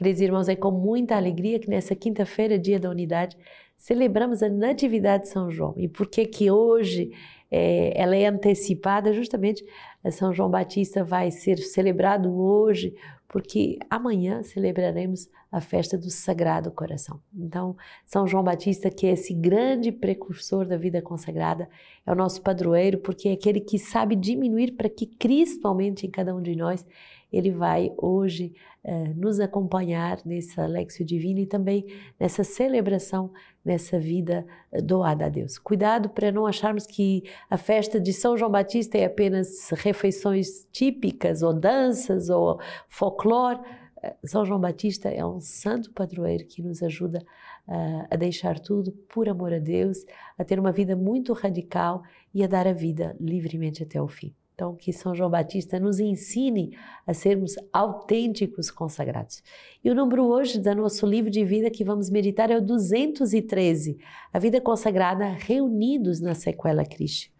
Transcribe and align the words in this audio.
Queridos 0.00 0.22
irmãos, 0.22 0.48
é 0.48 0.56
com 0.56 0.70
muita 0.70 1.14
alegria 1.14 1.58
que 1.58 1.68
nessa 1.68 1.94
quinta-feira, 1.94 2.58
dia 2.58 2.80
da 2.80 2.88
unidade, 2.88 3.36
celebramos 3.76 4.42
a 4.42 4.48
Natividade 4.48 5.24
de 5.24 5.28
São 5.28 5.50
João. 5.50 5.74
E 5.76 5.88
por 5.88 6.06
que 6.06 6.24
que 6.24 6.50
hoje 6.50 7.12
é, 7.50 7.92
ela 7.94 8.16
é 8.16 8.24
antecipada? 8.24 9.12
Justamente, 9.12 9.62
São 10.10 10.32
João 10.32 10.48
Batista 10.48 11.04
vai 11.04 11.30
ser 11.30 11.58
celebrado 11.58 12.34
hoje, 12.34 12.94
porque 13.28 13.78
amanhã 13.90 14.42
celebraremos 14.42 15.28
a 15.52 15.60
festa 15.60 15.98
do 15.98 16.08
Sagrado 16.08 16.70
Coração. 16.70 17.20
Então, 17.36 17.76
São 18.06 18.26
João 18.26 18.42
Batista, 18.42 18.88
que 18.88 19.06
é 19.06 19.10
esse 19.10 19.34
grande 19.34 19.92
precursor 19.92 20.64
da 20.64 20.78
vida 20.78 21.02
consagrada, 21.02 21.68
é 22.06 22.10
o 22.10 22.16
nosso 22.16 22.40
padroeiro, 22.40 22.96
porque 22.96 23.28
é 23.28 23.32
aquele 23.32 23.60
que 23.60 23.78
sabe 23.78 24.16
diminuir 24.16 24.72
para 24.72 24.88
que 24.88 25.04
Cristo 25.04 25.68
aumente 25.68 26.06
em 26.06 26.10
cada 26.10 26.34
um 26.34 26.40
de 26.40 26.56
nós 26.56 26.86
ele 27.32 27.50
vai 27.50 27.92
hoje 27.96 28.52
eh, 28.82 29.12
nos 29.14 29.38
acompanhar 29.40 30.18
nessa 30.24 30.66
Lexio 30.66 31.04
Divina 31.04 31.40
e 31.40 31.46
também 31.46 31.86
nessa 32.18 32.42
celebração, 32.42 33.30
nessa 33.64 33.98
vida 33.98 34.46
eh, 34.72 34.80
doada 34.80 35.26
a 35.26 35.28
Deus. 35.28 35.58
Cuidado 35.58 36.08
para 36.08 36.32
não 36.32 36.46
acharmos 36.46 36.86
que 36.86 37.22
a 37.50 37.58
festa 37.58 38.00
de 38.00 38.12
São 38.12 38.36
João 38.36 38.50
Batista 38.50 38.96
é 38.96 39.04
apenas 39.04 39.68
refeições 39.70 40.66
típicas, 40.72 41.42
ou 41.42 41.52
danças, 41.52 42.30
ou 42.30 42.58
folclore. 42.88 43.60
Eh, 44.02 44.16
São 44.24 44.46
João 44.46 44.60
Batista 44.60 45.10
é 45.10 45.24
um 45.24 45.40
santo 45.40 45.92
padroeiro 45.92 46.46
que 46.46 46.62
nos 46.62 46.82
ajuda 46.82 47.22
uh, 47.68 48.06
a 48.10 48.16
deixar 48.16 48.58
tudo 48.58 48.92
por 49.08 49.28
amor 49.28 49.52
a 49.52 49.58
Deus, 49.58 50.06
a 50.38 50.44
ter 50.44 50.58
uma 50.58 50.72
vida 50.72 50.96
muito 50.96 51.32
radical 51.32 52.02
e 52.34 52.42
a 52.42 52.46
dar 52.46 52.66
a 52.66 52.72
vida 52.72 53.14
livremente 53.20 53.82
até 53.82 54.00
o 54.00 54.08
fim. 54.08 54.34
Então, 54.60 54.76
que 54.76 54.92
São 54.92 55.14
João 55.14 55.30
Batista 55.30 55.80
nos 55.80 55.98
ensine 55.98 56.76
a 57.06 57.14
sermos 57.14 57.54
autênticos 57.72 58.70
consagrados. 58.70 59.42
E 59.82 59.90
o 59.90 59.94
número 59.94 60.26
hoje 60.26 60.58
do 60.58 60.74
nosso 60.74 61.06
livro 61.06 61.30
de 61.30 61.42
vida 61.46 61.70
que 61.70 61.82
vamos 61.82 62.10
meditar 62.10 62.50
é 62.50 62.58
o 62.58 62.60
213, 62.60 63.96
a 64.30 64.38
vida 64.38 64.60
consagrada 64.60 65.24
reunidos 65.24 66.20
na 66.20 66.34
sequela 66.34 66.84
Cristo. 66.84 67.30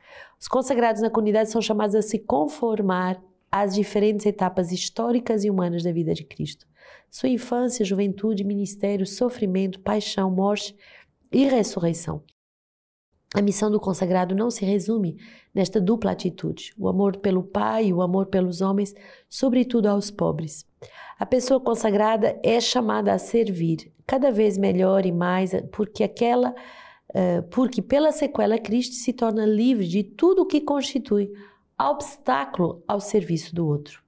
Os 0.40 0.48
consagrados 0.48 1.02
na 1.02 1.10
comunidade 1.10 1.50
são 1.50 1.60
chamados 1.60 1.94
a 1.94 2.00
se 2.00 2.18
conformar 2.20 3.22
às 3.52 3.74
diferentes 3.74 4.24
etapas 4.24 4.72
históricas 4.72 5.44
e 5.44 5.50
humanas 5.50 5.82
da 5.82 5.92
vida 5.92 6.14
de 6.14 6.24
Cristo. 6.24 6.66
Sua 7.10 7.28
infância, 7.28 7.84
juventude, 7.84 8.44
ministério, 8.44 9.06
sofrimento, 9.06 9.78
paixão, 9.80 10.30
morte 10.30 10.74
e 11.30 11.44
ressurreição. 11.44 12.22
A 13.32 13.40
missão 13.40 13.70
do 13.70 13.78
consagrado 13.78 14.34
não 14.34 14.50
se 14.50 14.64
resume 14.64 15.16
nesta 15.54 15.80
dupla 15.80 16.10
atitude, 16.10 16.74
o 16.76 16.88
amor 16.88 17.16
pelo 17.18 17.44
Pai 17.44 17.86
e 17.86 17.92
o 17.92 18.02
amor 18.02 18.26
pelos 18.26 18.60
homens, 18.60 18.92
sobretudo 19.28 19.86
aos 19.86 20.10
pobres. 20.10 20.66
A 21.18 21.24
pessoa 21.24 21.60
consagrada 21.60 22.40
é 22.42 22.60
chamada 22.60 23.12
a 23.12 23.18
servir 23.18 23.92
cada 24.04 24.32
vez 24.32 24.58
melhor 24.58 25.06
e 25.06 25.12
mais, 25.12 25.52
porque 25.70 26.02
aquela, 26.02 26.50
uh, 27.10 27.42
porque 27.50 27.80
pela 27.80 28.10
sequela 28.10 28.58
Cristo 28.58 28.96
se 28.96 29.12
torna 29.12 29.46
livre 29.46 29.86
de 29.86 30.02
tudo 30.02 30.42
o 30.42 30.46
que 30.46 30.60
constitui 30.60 31.30
obstáculo 31.78 32.82
ao 32.88 32.98
serviço 32.98 33.54
do 33.54 33.64
outro. 33.66 34.02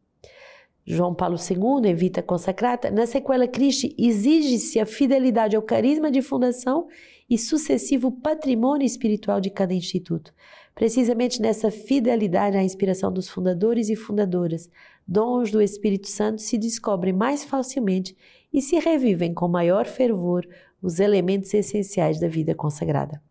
João 0.85 1.15
Paulo 1.15 1.37
II, 1.37 1.89
evita 1.89 2.23
consacrata, 2.23 2.91
na 2.91 3.07
sequela 3.07 3.47
Cristo 3.47 3.87
exige-se 3.97 4.81
a 4.81 4.87
fidelidade 4.87 5.55
ao 5.55 5.63
carisma 5.63 6.11
de 6.11 6.21
fundação 6.21 6.89
e 7.29 7.39
sucessivo 7.39 8.11
patrimônio 8.11 8.87
espiritual 8.87 9.41
de 9.41 9.51
cada 9.51 9.75
instituto. 9.75 10.33
Precisamente 10.75 11.41
nessa 11.41 11.71
fidelidade 11.71 12.57
à 12.57 12.63
inspiração 12.63 13.13
dos 13.13 13.29
fundadores 13.29 13.89
e 13.89 13.97
fundadoras, 13.97 14.71
dons 15.07 15.51
do 15.51 15.61
Espírito 15.61 16.09
Santo 16.09 16.41
se 16.41 16.57
descobrem 16.57 17.13
mais 17.13 17.45
facilmente 17.45 18.17
e 18.53 18.61
se 18.61 18.79
revivem 18.79 19.35
com 19.35 19.49
maior 19.49 19.87
fervor 19.87 20.47
os 20.83 20.99
elementos 20.99 21.53
essenciais 21.55 22.19
da 22.19 22.29
vida 22.29 22.55
consagrada. 22.55 23.23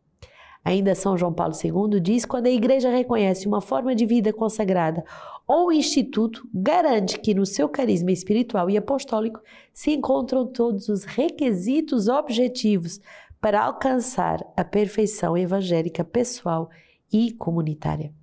Ainda 0.64 0.94
São 0.94 1.18
João 1.18 1.34
Paulo 1.34 1.54
II 1.56 2.00
diz: 2.00 2.24
quando 2.24 2.46
a 2.46 2.52
igreja 2.52 2.92
reconhece 2.92 3.48
uma 3.48 3.62
forma 3.62 3.96
de 3.96 4.06
vida 4.06 4.32
consagrada 4.32 5.04
ou 5.48 5.72
instituto, 5.72 6.48
garante 6.54 7.20
que 7.20 7.34
no 7.34 7.46
seu 7.46 7.68
carisma 7.68 8.12
espiritual 8.12 8.70
e 8.70 8.78
apostólico 8.78 9.42
se 9.74 9.92
encontram 9.92 10.46
todos 10.46 10.88
os 10.88 11.04
requisitos 11.04 12.08
objetivos 12.08 13.02
para 13.42 13.64
alcançar 13.64 14.40
a 14.56 14.64
perfeição 14.64 15.36
evangélica 15.36 16.04
pessoal 16.04 16.70
e 17.12 17.32
comunitária. 17.34 18.14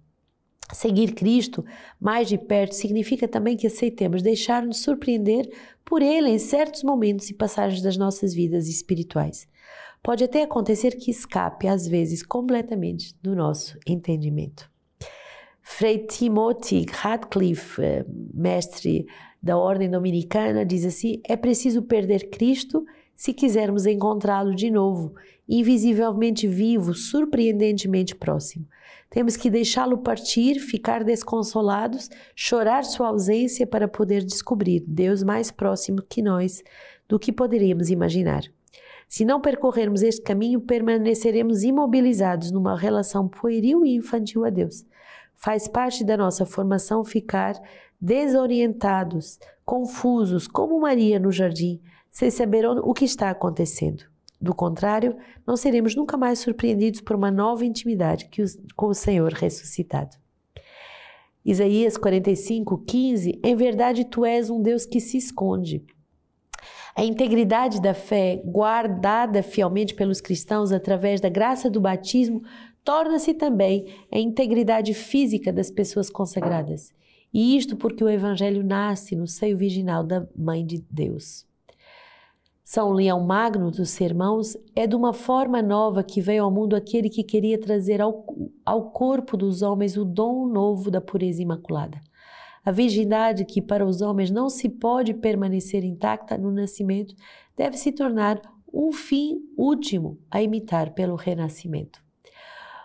Seguir 0.72 1.14
Cristo 1.14 1.64
mais 2.00 2.28
de 2.28 2.38
perto 2.38 2.74
significa 2.74 3.26
também 3.26 3.56
que 3.56 3.66
aceitemos 3.66 4.22
deixar-nos 4.22 4.82
surpreender 4.82 5.50
por 5.84 6.02
Ele 6.02 6.30
em 6.30 6.38
certos 6.38 6.82
momentos 6.84 7.28
e 7.30 7.34
passagens 7.34 7.82
das 7.82 7.96
nossas 7.96 8.34
vidas 8.34 8.68
espirituais. 8.68 9.48
Pode 10.02 10.22
até 10.22 10.42
acontecer 10.42 10.92
que 10.92 11.10
escape, 11.10 11.66
às 11.66 11.88
vezes, 11.88 12.22
completamente 12.22 13.14
do 13.20 13.34
nosso 13.34 13.78
entendimento. 13.86 14.70
Frei 15.62 16.06
Timothy 16.06 16.86
Radcliffe, 16.90 17.82
eh, 17.82 18.04
mestre 18.32 19.06
da 19.42 19.58
Ordem 19.58 19.90
Dominicana, 19.90 20.64
diz 20.64 20.84
assim: 20.84 21.20
é 21.24 21.36
preciso 21.36 21.82
perder 21.82 22.30
Cristo 22.30 22.84
se 23.18 23.32
quisermos 23.34 23.84
encontrá-lo 23.84 24.54
de 24.54 24.70
novo, 24.70 25.12
invisivelmente 25.48 26.46
vivo, 26.46 26.94
surpreendentemente 26.94 28.14
próximo. 28.14 28.64
Temos 29.10 29.36
que 29.36 29.50
deixá-lo 29.50 29.98
partir, 29.98 30.60
ficar 30.60 31.02
desconsolados, 31.02 32.08
chorar 32.36 32.84
sua 32.84 33.08
ausência 33.08 33.66
para 33.66 33.88
poder 33.88 34.22
descobrir 34.22 34.84
Deus 34.86 35.24
mais 35.24 35.50
próximo 35.50 36.00
que 36.08 36.22
nós 36.22 36.62
do 37.08 37.18
que 37.18 37.32
poderíamos 37.32 37.90
imaginar. 37.90 38.42
Se 39.08 39.24
não 39.24 39.40
percorrermos 39.40 40.02
este 40.02 40.22
caminho, 40.22 40.60
permaneceremos 40.60 41.64
imobilizados 41.64 42.52
numa 42.52 42.78
relação 42.78 43.26
pueril 43.26 43.84
e 43.84 43.96
infantil 43.96 44.44
a 44.44 44.50
Deus. 44.50 44.86
Faz 45.34 45.66
parte 45.66 46.04
da 46.04 46.16
nossa 46.16 46.46
formação 46.46 47.02
ficar 47.02 47.60
desorientados, 48.00 49.40
confusos, 49.64 50.46
como 50.46 50.80
Maria 50.80 51.18
no 51.18 51.32
jardim, 51.32 51.80
sem 52.18 52.32
saber 52.32 52.66
o 52.66 52.92
que 52.92 53.04
está 53.04 53.30
acontecendo. 53.30 54.02
Do 54.40 54.52
contrário, 54.52 55.16
não 55.46 55.56
seremos 55.56 55.94
nunca 55.94 56.16
mais 56.16 56.40
surpreendidos 56.40 57.00
por 57.00 57.14
uma 57.14 57.30
nova 57.30 57.64
intimidade 57.64 58.28
com 58.74 58.88
o 58.88 58.94
Senhor 58.94 59.32
ressuscitado. 59.32 60.16
Isaías 61.44 61.96
45, 61.96 62.78
15 62.78 63.40
Em 63.40 63.54
verdade, 63.54 64.04
tu 64.04 64.24
és 64.24 64.50
um 64.50 64.60
Deus 64.60 64.84
que 64.84 64.98
se 64.98 65.16
esconde. 65.16 65.86
A 66.96 67.04
integridade 67.04 67.80
da 67.80 67.94
fé, 67.94 68.42
guardada 68.44 69.40
fielmente 69.40 69.94
pelos 69.94 70.20
cristãos 70.20 70.72
através 70.72 71.20
da 71.20 71.28
graça 71.28 71.70
do 71.70 71.80
batismo, 71.80 72.42
torna-se 72.82 73.32
também 73.32 73.94
a 74.10 74.18
integridade 74.18 74.92
física 74.92 75.52
das 75.52 75.70
pessoas 75.70 76.10
consagradas. 76.10 76.92
E 77.32 77.56
isto 77.56 77.76
porque 77.76 78.02
o 78.02 78.08
Evangelho 78.08 78.64
nasce 78.64 79.14
no 79.14 79.28
seio 79.28 79.56
virginal 79.56 80.02
da 80.02 80.26
Mãe 80.36 80.66
de 80.66 80.84
Deus. 80.90 81.47
São 82.70 82.92
Leão 82.92 83.24
Magno 83.24 83.70
dos 83.70 83.88
Sermãos 83.88 84.54
é 84.76 84.86
de 84.86 84.94
uma 84.94 85.14
forma 85.14 85.62
nova 85.62 86.04
que 86.04 86.20
veio 86.20 86.44
ao 86.44 86.50
mundo 86.50 86.76
aquele 86.76 87.08
que 87.08 87.24
queria 87.24 87.58
trazer 87.58 87.98
ao, 87.98 88.26
ao 88.62 88.90
corpo 88.90 89.38
dos 89.38 89.62
homens 89.62 89.96
o 89.96 90.04
dom 90.04 90.46
novo 90.46 90.90
da 90.90 91.00
pureza 91.00 91.40
imaculada. 91.40 91.98
A 92.62 92.70
virgindade, 92.70 93.46
que 93.46 93.62
para 93.62 93.86
os 93.86 94.02
homens 94.02 94.30
não 94.30 94.50
se 94.50 94.68
pode 94.68 95.14
permanecer 95.14 95.82
intacta 95.82 96.36
no 96.36 96.50
nascimento, 96.50 97.14
deve 97.56 97.78
se 97.78 97.90
tornar 97.90 98.38
um 98.70 98.92
fim 98.92 99.40
último 99.56 100.18
a 100.30 100.42
imitar 100.42 100.92
pelo 100.92 101.16
renascimento. 101.16 102.02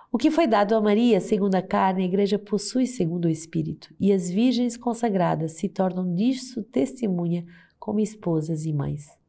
O 0.09 0.17
que 0.17 0.31
foi 0.31 0.47
dado 0.47 0.75
a 0.75 0.81
Maria, 0.81 1.19
segundo 1.19 1.55
a 1.55 1.61
carne, 1.61 2.03
a 2.03 2.07
igreja 2.07 2.39
possui 2.39 2.87
segundo 2.87 3.25
o 3.25 3.29
Espírito, 3.29 3.93
e 3.99 4.13
as 4.13 4.31
virgens 4.31 4.77
consagradas 4.77 5.57
se 5.57 5.67
tornam 5.67 6.15
disso 6.15 6.63
testemunha 6.63 7.45
como 7.77 7.99
esposas 7.99 8.65
e 8.65 8.71
mães. 8.71 9.21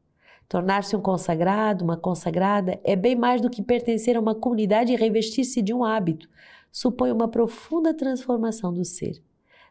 Tornar-se 0.48 0.94
um 0.94 1.00
consagrado, 1.00 1.84
uma 1.84 1.96
consagrada, 1.96 2.78
é 2.84 2.94
bem 2.94 3.16
mais 3.16 3.40
do 3.40 3.50
que 3.50 3.62
pertencer 3.62 4.16
a 4.16 4.20
uma 4.20 4.34
comunidade 4.34 4.92
e 4.92 4.96
revestir-se 4.96 5.62
de 5.62 5.72
um 5.72 5.84
hábito. 5.84 6.28
Supõe 6.70 7.10
uma 7.10 7.28
profunda 7.28 7.94
transformação 7.94 8.72
do 8.72 8.84
ser. 8.84 9.22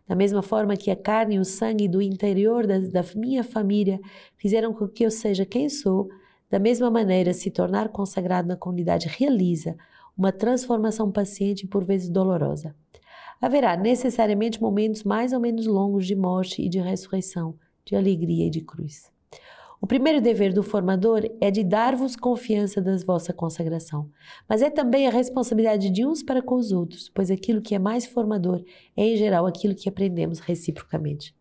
Da 0.07 0.15
mesma 0.15 0.41
forma 0.41 0.75
que 0.75 0.91
a 0.91 0.95
carne 0.95 1.35
e 1.35 1.39
o 1.39 1.45
sangue 1.45 1.87
do 1.87 2.01
interior 2.01 2.67
da, 2.67 2.79
da 2.79 3.03
minha 3.15 3.43
família 3.43 3.99
fizeram 4.35 4.73
com 4.73 4.87
que 4.87 5.05
eu 5.05 5.11
seja 5.11 5.45
quem 5.45 5.69
sou, 5.69 6.09
da 6.49 6.59
mesma 6.59 6.91
maneira, 6.91 7.33
se 7.33 7.49
tornar 7.49 7.89
consagrado 7.89 8.47
na 8.47 8.55
comunidade 8.55 9.07
realiza 9.07 9.75
uma 10.17 10.31
transformação 10.31 11.11
paciente 11.11 11.63
e 11.63 11.67
por 11.67 11.83
vezes 11.83 12.09
dolorosa. 12.09 12.75
Haverá 13.41 13.75
necessariamente 13.75 14.61
momentos 14.61 15.03
mais 15.03 15.33
ou 15.33 15.39
menos 15.39 15.65
longos 15.65 16.05
de 16.05 16.15
morte 16.15 16.61
e 16.61 16.69
de 16.69 16.79
ressurreição, 16.79 17.55
de 17.83 17.95
alegria 17.95 18.47
e 18.47 18.49
de 18.49 18.61
cruz. 18.61 19.12
O 19.83 19.85
primeiro 19.85 20.21
dever 20.21 20.53
do 20.53 20.63
formador 20.63 21.29
é 21.41 21.51
de 21.51 21.61
dar-vos 21.61 22.15
confiança 22.15 22.81
da 22.81 22.95
vossa 23.05 23.33
consagração, 23.33 24.09
mas 24.47 24.61
é 24.61 24.69
também 24.69 25.09
a 25.09 25.11
responsabilidade 25.11 25.89
de 25.89 26.05
uns 26.05 26.23
para 26.23 26.41
com 26.41 26.55
os 26.55 26.71
outros, 26.71 27.09
pois 27.13 27.29
aquilo 27.29 27.61
que 27.61 27.75
é 27.75 27.79
mais 27.79 28.05
formador 28.05 28.63
é, 28.95 29.03
em 29.03 29.17
geral, 29.17 29.45
aquilo 29.45 29.75
que 29.75 29.89
aprendemos 29.89 30.39
reciprocamente. 30.39 31.35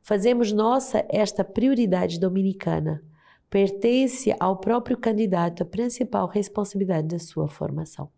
Fazemos 0.00 0.52
nossa 0.52 1.04
esta 1.08 1.42
prioridade 1.42 2.20
dominicana, 2.20 3.02
pertence 3.50 4.32
ao 4.38 4.58
próprio 4.58 4.96
candidato 4.96 5.64
a 5.64 5.66
principal 5.66 6.28
responsabilidade 6.28 7.08
da 7.08 7.18
sua 7.18 7.48
formação. 7.48 8.08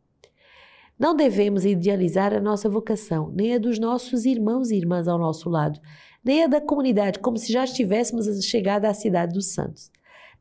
Não 0.98 1.16
devemos 1.16 1.64
idealizar 1.64 2.34
a 2.34 2.40
nossa 2.42 2.68
vocação, 2.68 3.32
nem 3.34 3.54
a 3.54 3.58
dos 3.58 3.78
nossos 3.78 4.26
irmãos 4.26 4.70
e 4.70 4.76
irmãs 4.76 5.08
ao 5.08 5.18
nosso 5.18 5.48
lado, 5.48 5.80
nem 6.22 6.44
a 6.44 6.46
da 6.46 6.60
comunidade, 6.60 7.18
como 7.18 7.36
se 7.36 7.52
já 7.52 7.64
estivéssemos 7.64 8.26
chegado 8.44 8.84
à 8.84 8.94
cidade 8.94 9.32
dos 9.32 9.52
santos. 9.52 9.90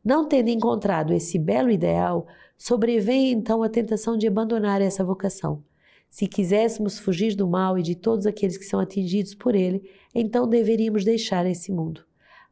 Não 0.03 0.27
tendo 0.27 0.49
encontrado 0.49 1.13
esse 1.13 1.37
belo 1.37 1.69
ideal, 1.69 2.27
sobrevém 2.57 3.31
então 3.31 3.63
a 3.63 3.69
tentação 3.69 4.17
de 4.17 4.27
abandonar 4.27 4.81
essa 4.81 5.03
vocação. 5.03 5.63
Se 6.09 6.27
quiséssemos 6.27 6.97
fugir 6.97 7.35
do 7.35 7.47
mal 7.47 7.77
e 7.77 7.83
de 7.83 7.95
todos 7.95 8.25
aqueles 8.25 8.57
que 8.57 8.65
são 8.65 8.79
atingidos 8.79 9.35
por 9.35 9.55
ele, 9.55 9.89
então 10.13 10.47
deveríamos 10.47 11.05
deixar 11.05 11.45
esse 11.45 11.71
mundo. 11.71 12.03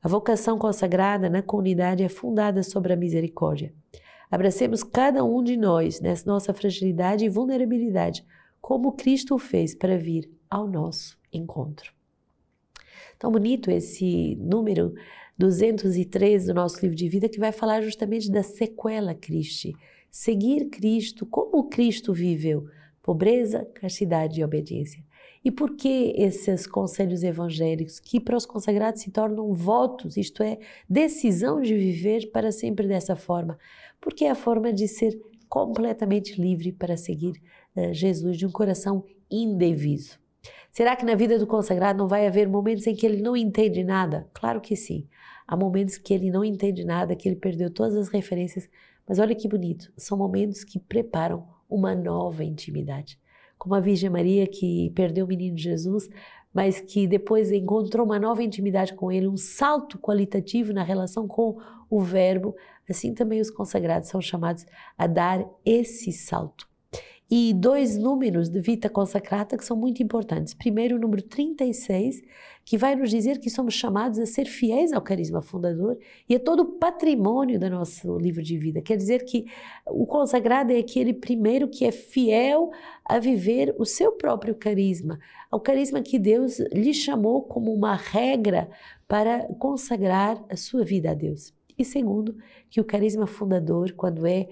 A 0.02 0.08
vocação 0.08 0.60
consagrada 0.60 1.30
na 1.30 1.42
comunidade 1.42 2.04
é 2.04 2.10
fundada 2.10 2.62
sobre 2.62 2.94
a 2.94 2.96
misericórdia. 2.96 3.74
Abracemos 4.30 4.84
cada 4.84 5.24
um 5.24 5.42
de 5.42 5.58
nós 5.58 6.00
nessa 6.00 6.30
nossa 6.30 6.54
fragilidade 6.54 7.26
e 7.26 7.30
vulnerabilidade, 7.30 8.26
como 8.62 8.92
Cristo 8.92 9.36
o 9.36 9.40
fez 9.40 9.74
para 9.74 9.98
vir 9.98 10.30
ao 10.50 10.68
nosso 10.68 11.18
encontro. 11.34 11.97
Tão 13.20 13.32
bonito 13.32 13.72
esse 13.72 14.36
número 14.36 14.94
203 15.38 16.46
do 16.46 16.54
nosso 16.54 16.82
livro 16.82 16.96
de 16.96 17.10
vida 17.10 17.30
que 17.30 17.40
vai 17.40 17.52
falar 17.52 17.82
justamente 17.82 18.32
da 18.32 18.44
sequela 18.44 19.14
Cristo. 19.14 19.70
Seguir 20.10 20.70
Cristo 20.70 21.26
como 21.26 21.68
Cristo 21.70 22.14
viveu, 22.14 22.66
pobreza, 23.02 23.66
castidade 23.76 24.40
e 24.40 24.44
obediência. 24.44 25.06
E 25.44 25.52
por 25.52 25.76
que 25.76 26.14
esses 26.18 26.68
conselhos 26.68 27.24
evangélicos 27.24 28.00
que 28.00 28.20
para 28.20 28.36
os 28.36 28.46
consagrados 28.46 29.02
se 29.02 29.12
tornam 29.12 29.54
votos, 29.54 30.18
isto 30.18 30.44
é, 30.44 30.58
decisão 30.90 31.62
de 31.62 31.76
viver 31.76 32.32
para 32.32 32.52
sempre 32.52 32.88
dessa 32.88 33.16
forma? 33.16 33.58
porque 34.00 34.26
é 34.26 34.30
a 34.30 34.36
forma 34.36 34.72
de 34.72 34.88
ser 34.88 35.20
completamente 35.50 36.40
livre 36.40 36.72
para 36.72 36.98
seguir 36.98 37.42
uh, 37.76 37.94
Jesus 37.94 38.38
de 38.38 38.46
um 38.46 38.52
coração 38.52 39.04
indeviso. 39.30 40.20
Será 40.72 40.96
que 40.96 41.06
na 41.06 41.16
vida 41.16 41.40
do 41.40 41.48
consagrado 41.48 41.98
não 41.98 42.08
vai 42.08 42.28
haver 42.28 42.48
momentos 42.48 42.86
em 42.88 42.96
que 42.96 43.06
ele 43.06 43.22
não 43.22 43.36
entende 43.36 43.84
nada? 43.84 44.30
Claro 44.34 44.62
que 44.62 44.76
sim. 44.76 45.08
Há 45.48 45.56
momentos 45.56 45.98
que 45.98 46.14
ele 46.14 46.30
não 46.30 46.44
entende 46.44 46.84
nada, 46.84 47.16
que 47.16 47.28
ele 47.28 47.36
perdeu 47.36 47.70
todas 47.72 47.96
as 47.96 48.10
referências, 48.10 48.70
mas 49.08 49.18
olha 49.18 49.34
que 49.34 49.48
bonito, 49.48 49.92
são 49.96 50.18
momentos 50.18 50.64
que 50.64 50.78
preparam 50.78 51.48
uma 51.70 51.96
nova 51.96 52.44
intimidade. 52.44 53.20
Como 53.58 53.74
a 53.74 53.80
Virgem 53.80 54.10
Maria 54.10 54.46
que 54.46 54.92
perdeu 54.94 55.26
o 55.26 55.28
menino 55.28 55.58
Jesus, 55.58 56.10
mas 56.54 56.80
que 56.80 57.08
depois 57.08 57.52
encontrou 57.52 58.06
uma 58.06 58.20
nova 58.20 58.44
intimidade 58.44 58.94
com 58.94 59.12
ele, 59.12 59.28
um 59.28 59.38
salto 59.38 59.98
qualitativo 59.98 60.74
na 60.74 60.84
relação 60.84 61.28
com 61.28 61.58
o 61.90 62.02
Verbo, 62.02 62.56
assim 62.90 63.14
também 63.14 63.40
os 63.40 63.50
consagrados 63.50 64.10
são 64.10 64.22
chamados 64.22 64.66
a 64.98 65.08
dar 65.08 65.46
esse 65.66 66.12
salto. 66.12 66.67
E 67.30 67.54
dois 67.54 67.98
números 67.98 68.48
de 68.48 68.62
Vita 68.62 68.90
Consacrata 68.90 69.58
que 69.58 69.66
são 69.66 69.76
muito 69.76 70.02
importantes. 70.02 70.54
Primeiro, 70.54 70.96
o 70.96 71.00
número 71.00 71.22
36, 71.22 72.22
que 72.64 72.78
vai 72.78 72.96
nos 72.96 73.10
dizer 73.10 73.40
que 73.40 73.50
somos 73.50 73.74
chamados 73.74 74.18
a 74.18 74.26
ser 74.26 74.46
fiéis 74.46 74.94
ao 74.94 75.02
carisma 75.02 75.42
fundador 75.42 75.98
e 76.30 76.36
a 76.36 76.40
todo 76.40 76.62
o 76.62 76.66
patrimônio 76.78 77.60
do 77.60 77.70
nosso 77.70 78.18
livro 78.18 78.42
de 78.42 78.58
vida. 78.58 78.82
Quer 78.82 78.96
dizer 78.96 79.26
que 79.26 79.46
o 79.86 80.06
consagrado 80.06 80.72
é 80.72 80.78
aquele 80.78 81.14
primeiro 81.14 81.68
que 81.68 81.84
é 81.84 81.92
fiel 81.92 82.72
a 83.04 83.20
viver 83.20 83.76
o 83.78 83.84
seu 83.84 84.14
próprio 84.14 84.56
carisma, 84.56 85.20
ao 85.52 85.60
carisma 85.60 86.02
que 86.02 86.18
Deus 86.18 86.60
lhe 86.72 86.94
chamou 86.94 87.42
como 87.42 87.74
uma 87.74 87.96
regra 87.96 88.70
para 89.06 89.44
consagrar 89.60 90.42
a 90.50 90.56
sua 90.56 90.86
vida 90.86 91.12
a 91.12 91.14
Deus. 91.14 91.54
E 91.78 91.86
segundo, 91.86 92.36
que 92.70 92.82
o 92.82 92.86
carisma 92.86 93.28
fundador, 93.28 93.94
quando 93.94 94.26
é 94.26 94.48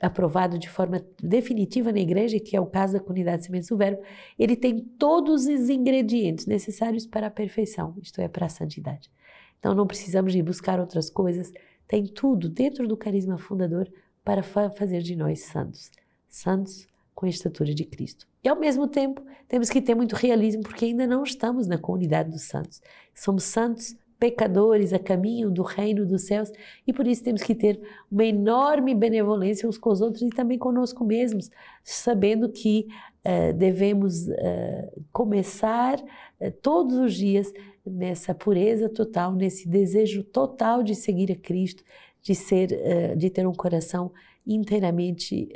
aprovado 0.00 0.58
de 0.58 0.68
forma 0.68 1.04
definitiva 1.22 1.92
na 1.92 1.98
igreja, 1.98 2.38
que 2.38 2.56
é 2.56 2.60
o 2.60 2.66
caso 2.66 2.94
da 2.94 3.00
comunidade 3.00 3.44
Sementes 3.44 3.68
do 3.68 3.76
Verbo, 3.76 4.02
ele 4.38 4.56
tem 4.56 4.78
todos 4.78 5.46
os 5.46 5.68
ingredientes 5.68 6.46
necessários 6.46 7.06
para 7.06 7.26
a 7.26 7.30
perfeição, 7.30 7.94
isto 8.00 8.20
é, 8.20 8.28
para 8.28 8.46
a 8.46 8.48
santidade. 8.48 9.10
Então 9.58 9.74
não 9.74 9.86
precisamos 9.86 10.34
ir 10.34 10.42
buscar 10.42 10.78
outras 10.78 11.10
coisas, 11.10 11.52
tem 11.86 12.06
tudo 12.06 12.48
dentro 12.48 12.86
do 12.86 12.96
carisma 12.96 13.38
fundador 13.38 13.90
para 14.24 14.42
fa 14.42 14.70
fazer 14.70 15.02
de 15.02 15.16
nós 15.16 15.40
santos. 15.44 15.90
Santos 16.28 16.86
com 17.14 17.26
a 17.26 17.28
estatura 17.28 17.74
de 17.74 17.84
Cristo. 17.84 18.28
E 18.44 18.48
ao 18.48 18.58
mesmo 18.60 18.86
tempo, 18.86 19.20
temos 19.48 19.68
que 19.68 19.82
ter 19.82 19.94
muito 19.94 20.14
realismo, 20.14 20.62
porque 20.62 20.84
ainda 20.84 21.04
não 21.04 21.24
estamos 21.24 21.66
na 21.66 21.76
comunidade 21.76 22.30
dos 22.30 22.42
santos. 22.42 22.80
Somos 23.12 23.42
santos 23.42 23.96
pecadores 24.18 24.92
a 24.92 24.98
caminho 24.98 25.50
do 25.50 25.62
reino 25.62 26.04
dos 26.04 26.22
céus 26.22 26.50
e 26.86 26.92
por 26.92 27.06
isso 27.06 27.22
temos 27.22 27.42
que 27.42 27.54
ter 27.54 27.80
uma 28.10 28.24
enorme 28.24 28.94
benevolência 28.94 29.68
uns 29.68 29.78
com 29.78 29.90
os 29.90 30.00
outros 30.00 30.22
e 30.22 30.30
também 30.30 30.58
conosco 30.58 31.04
mesmos, 31.04 31.50
sabendo 31.84 32.48
que 32.48 32.88
uh, 33.24 33.52
devemos 33.54 34.26
uh, 34.26 35.04
começar 35.12 36.00
uh, 36.00 36.50
todos 36.60 36.96
os 36.96 37.14
dias 37.14 37.52
nessa 37.86 38.34
pureza 38.34 38.88
total, 38.88 39.32
nesse 39.32 39.68
desejo 39.68 40.24
total 40.24 40.82
de 40.82 40.94
seguir 40.94 41.30
a 41.32 41.36
Cristo, 41.36 41.84
de 42.20 42.34
ser, 42.34 43.16
de 43.16 43.30
ter 43.30 43.46
um 43.46 43.54
coração 43.54 44.12
inteiramente 44.46 45.48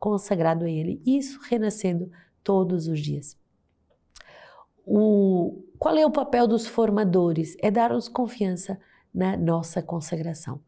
consagrado 0.00 0.64
a 0.64 0.70
Ele. 0.70 1.00
Isso 1.06 1.38
renascendo 1.48 2.10
todos 2.42 2.88
os 2.88 2.98
dias. 2.98 3.36
O, 4.84 5.62
qual 5.78 5.96
é 5.96 6.06
o 6.06 6.10
papel 6.10 6.46
dos 6.46 6.66
formadores? 6.66 7.56
É 7.60 7.70
dar-nos 7.70 8.08
confiança 8.08 8.78
na 9.14 9.36
nossa 9.36 9.82
consagração. 9.82 10.60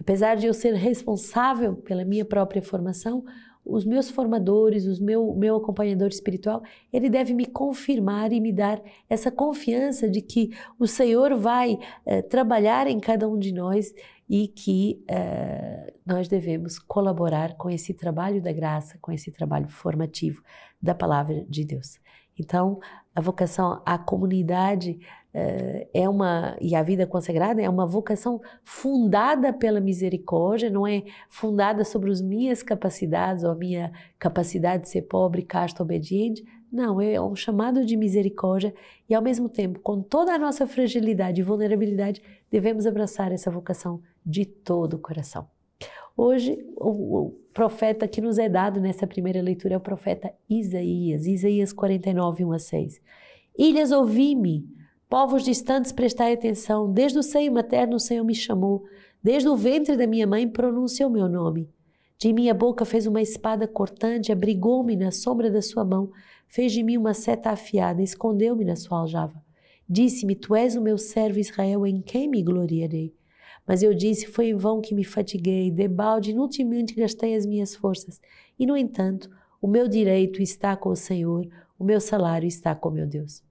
Apesar 0.00 0.36
de 0.36 0.46
eu 0.46 0.54
ser 0.54 0.74
responsável 0.74 1.76
pela 1.76 2.04
minha 2.04 2.24
própria 2.24 2.62
formação, 2.62 3.24
os 3.64 3.84
meus 3.84 4.10
formadores, 4.10 4.86
o 4.86 5.04
meu, 5.04 5.34
meu 5.34 5.56
acompanhador 5.56 6.08
espiritual, 6.08 6.62
ele 6.92 7.08
deve 7.08 7.32
me 7.32 7.46
confirmar 7.46 8.32
e 8.32 8.40
me 8.40 8.52
dar 8.52 8.82
essa 9.08 9.30
confiança 9.30 10.10
de 10.10 10.20
que 10.20 10.50
o 10.78 10.86
Senhor 10.86 11.36
vai 11.36 11.78
eh, 12.04 12.22
trabalhar 12.22 12.88
em 12.88 12.98
cada 12.98 13.28
um 13.28 13.38
de 13.38 13.52
nós 13.52 13.94
e 14.28 14.48
que 14.48 15.04
eh, 15.06 15.94
nós 16.04 16.26
devemos 16.26 16.78
colaborar 16.78 17.54
com 17.56 17.70
esse 17.70 17.94
trabalho 17.94 18.42
da 18.42 18.52
graça, 18.52 18.98
com 19.00 19.12
esse 19.12 19.30
trabalho 19.30 19.68
formativo 19.68 20.42
da 20.80 20.94
palavra 20.94 21.44
de 21.48 21.64
Deus. 21.64 22.00
Então, 22.42 22.80
a 23.14 23.20
vocação 23.20 23.80
à 23.86 23.96
comunidade 23.96 24.98
uh, 25.32 25.88
é 25.94 26.08
uma, 26.08 26.56
e 26.60 26.74
a 26.74 26.82
vida 26.82 27.06
consagrada 27.06 27.62
é 27.62 27.68
uma 27.68 27.86
vocação 27.86 28.40
fundada 28.64 29.52
pela 29.52 29.80
misericórdia, 29.80 30.68
não 30.68 30.84
é 30.84 31.04
fundada 31.28 31.84
sobre 31.84 32.10
as 32.10 32.20
minhas 32.20 32.60
capacidades 32.62 33.44
ou 33.44 33.52
a 33.52 33.54
minha 33.54 33.92
capacidade 34.18 34.84
de 34.84 34.88
ser 34.88 35.02
pobre, 35.02 35.42
casto, 35.42 35.82
obediente. 35.82 36.44
Não, 36.70 37.00
é 37.00 37.20
um 37.20 37.36
chamado 37.36 37.84
de 37.84 37.96
misericórdia 37.96 38.74
e, 39.08 39.14
ao 39.14 39.22
mesmo 39.22 39.48
tempo, 39.48 39.78
com 39.80 40.02
toda 40.02 40.32
a 40.32 40.38
nossa 40.38 40.66
fragilidade 40.66 41.40
e 41.40 41.44
vulnerabilidade, 41.44 42.20
devemos 42.50 42.86
abraçar 42.86 43.30
essa 43.30 43.50
vocação 43.50 44.02
de 44.24 44.44
todo 44.46 44.94
o 44.94 44.98
coração. 44.98 45.51
Hoje, 46.16 46.64
o, 46.76 47.32
profeta 47.52 48.08
que 48.08 48.20
nos 48.20 48.38
é 48.38 48.48
dado 48.48 48.80
nessa 48.80 49.06
primeira 49.06 49.40
leitura 49.40 49.74
é 49.74 49.76
o 49.76 49.80
profeta 49.80 50.32
Isaías, 50.48 51.26
Isaías 51.26 51.72
49, 51.72 52.44
1 52.44 52.52
a 52.52 52.58
6. 52.58 53.00
Ilhas, 53.58 53.92
ouvi-me, 53.92 54.66
povos 55.08 55.44
distantes, 55.44 55.92
prestai 55.92 56.32
atenção. 56.32 56.90
Desde 56.90 57.18
o 57.18 57.22
seio 57.22 57.52
materno 57.52 57.96
o 57.96 58.00
Senhor 58.00 58.24
me 58.24 58.34
chamou, 58.34 58.84
desde 59.22 59.48
o 59.48 59.56
ventre 59.56 59.96
da 59.96 60.06
minha 60.06 60.26
mãe 60.26 60.48
pronunciou 60.48 61.10
meu 61.10 61.28
nome. 61.28 61.68
De 62.18 62.32
minha 62.32 62.54
boca 62.54 62.84
fez 62.84 63.06
uma 63.06 63.20
espada 63.20 63.66
cortante, 63.66 64.32
abrigou-me 64.32 64.96
na 64.96 65.10
sombra 65.10 65.50
da 65.50 65.60
sua 65.60 65.84
mão, 65.84 66.10
fez 66.46 66.72
de 66.72 66.82
mim 66.82 66.96
uma 66.96 67.14
seta 67.14 67.50
afiada, 67.50 68.00
escondeu-me 68.00 68.64
na 68.64 68.76
sua 68.76 69.00
aljava. 69.00 69.42
Disse-me: 69.88 70.36
Tu 70.36 70.54
és 70.54 70.76
o 70.76 70.80
meu 70.80 70.96
servo 70.96 71.38
Israel, 71.38 71.84
em 71.84 72.00
quem 72.00 72.28
me 72.28 72.42
gloriarei. 72.42 73.12
Mas 73.66 73.82
eu 73.82 73.94
disse: 73.94 74.26
Foi 74.26 74.48
em 74.48 74.56
vão 74.56 74.80
que 74.80 74.94
me 74.94 75.04
fatiguei, 75.04 75.70
debalde 75.70 76.30
inutilmente 76.30 76.94
gastei 76.94 77.34
as 77.34 77.46
minhas 77.46 77.74
forças. 77.74 78.20
E, 78.58 78.66
no 78.66 78.76
entanto, 78.76 79.30
o 79.60 79.66
meu 79.66 79.86
direito 79.86 80.42
está 80.42 80.76
com 80.76 80.88
o 80.88 80.96
Senhor, 80.96 81.46
o 81.78 81.84
meu 81.84 82.00
salário 82.00 82.46
está 82.46 82.74
com 82.74 82.90
meu 82.90 83.06
Deus. 83.06 83.42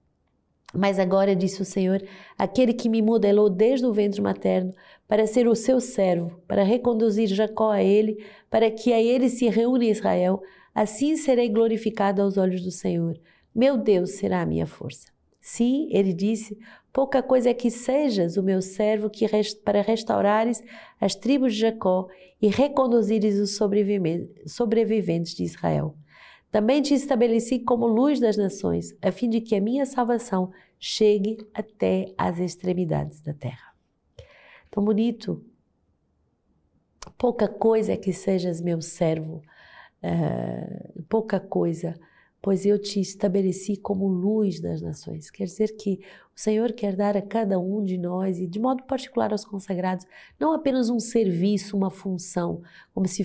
Mas 0.74 0.98
agora, 0.98 1.36
disse 1.36 1.60
o 1.60 1.66
Senhor, 1.66 2.02
aquele 2.38 2.72
que 2.72 2.88
me 2.88 3.02
modelou 3.02 3.50
desde 3.50 3.84
o 3.84 3.92
ventre 3.92 4.22
materno, 4.22 4.72
para 5.06 5.26
ser 5.26 5.46
o 5.46 5.54
seu 5.54 5.80
servo, 5.80 6.40
para 6.48 6.62
reconduzir 6.62 7.28
Jacó 7.28 7.70
a 7.70 7.82
ele, 7.82 8.24
para 8.50 8.70
que 8.70 8.92
a 8.92 9.00
ele 9.00 9.28
se 9.28 9.48
reúne 9.48 9.90
Israel, 9.90 10.40
assim 10.74 11.16
serei 11.16 11.50
glorificado 11.50 12.22
aos 12.22 12.38
olhos 12.38 12.62
do 12.62 12.70
Senhor. 12.70 13.18
Meu 13.54 13.76
Deus 13.76 14.12
será 14.12 14.40
a 14.40 14.46
minha 14.46 14.66
força. 14.66 15.12
Sim, 15.38 15.88
ele 15.90 16.14
disse, 16.14 16.56
Pouca 16.92 17.22
coisa 17.22 17.50
é 17.50 17.54
que 17.54 17.70
sejas 17.70 18.36
o 18.36 18.42
meu 18.42 18.60
servo 18.60 19.08
que 19.08 19.24
rest, 19.24 19.62
para 19.62 19.80
restaurares 19.80 20.62
as 21.00 21.14
tribos 21.14 21.54
de 21.54 21.60
Jacó 21.60 22.08
e 22.40 22.48
reconduzires 22.48 23.38
os 23.38 23.56
sobreviventes 23.56 25.34
de 25.34 25.44
Israel. 25.44 25.96
Também 26.50 26.82
te 26.82 26.92
estabeleci 26.92 27.60
como 27.60 27.86
luz 27.86 28.20
das 28.20 28.36
nações, 28.36 28.94
a 29.00 29.10
fim 29.10 29.30
de 29.30 29.40
que 29.40 29.54
a 29.54 29.60
minha 29.60 29.86
salvação 29.86 30.52
chegue 30.78 31.38
até 31.54 32.12
às 32.18 32.38
extremidades 32.38 33.22
da 33.22 33.32
terra. 33.32 33.72
Tão 34.70 34.84
bonito 34.84 35.42
pouca 37.16 37.48
coisa 37.48 37.92
é 37.92 37.96
que 37.96 38.12
sejas 38.12 38.60
meu 38.60 38.82
servo, 38.82 39.42
uh, 40.02 41.02
pouca 41.04 41.40
coisa, 41.40 41.94
pois 42.42 42.66
eu 42.66 42.76
te 42.76 42.98
estabeleci 43.00 43.76
como 43.76 44.08
luz 44.08 44.60
das 44.60 44.82
nações. 44.82 45.30
Quer 45.30 45.44
dizer 45.44 45.76
que 45.76 46.00
o 46.34 46.40
Senhor 46.40 46.72
quer 46.72 46.96
dar 46.96 47.16
a 47.16 47.22
cada 47.22 47.56
um 47.56 47.84
de 47.84 47.96
nós, 47.96 48.40
e 48.40 48.48
de 48.48 48.58
modo 48.58 48.82
particular 48.82 49.30
aos 49.30 49.44
consagrados, 49.44 50.04
não 50.40 50.52
apenas 50.52 50.90
um 50.90 50.98
serviço, 50.98 51.76
uma 51.76 51.88
função, 51.88 52.60
como 52.92 53.06
se 53.06 53.22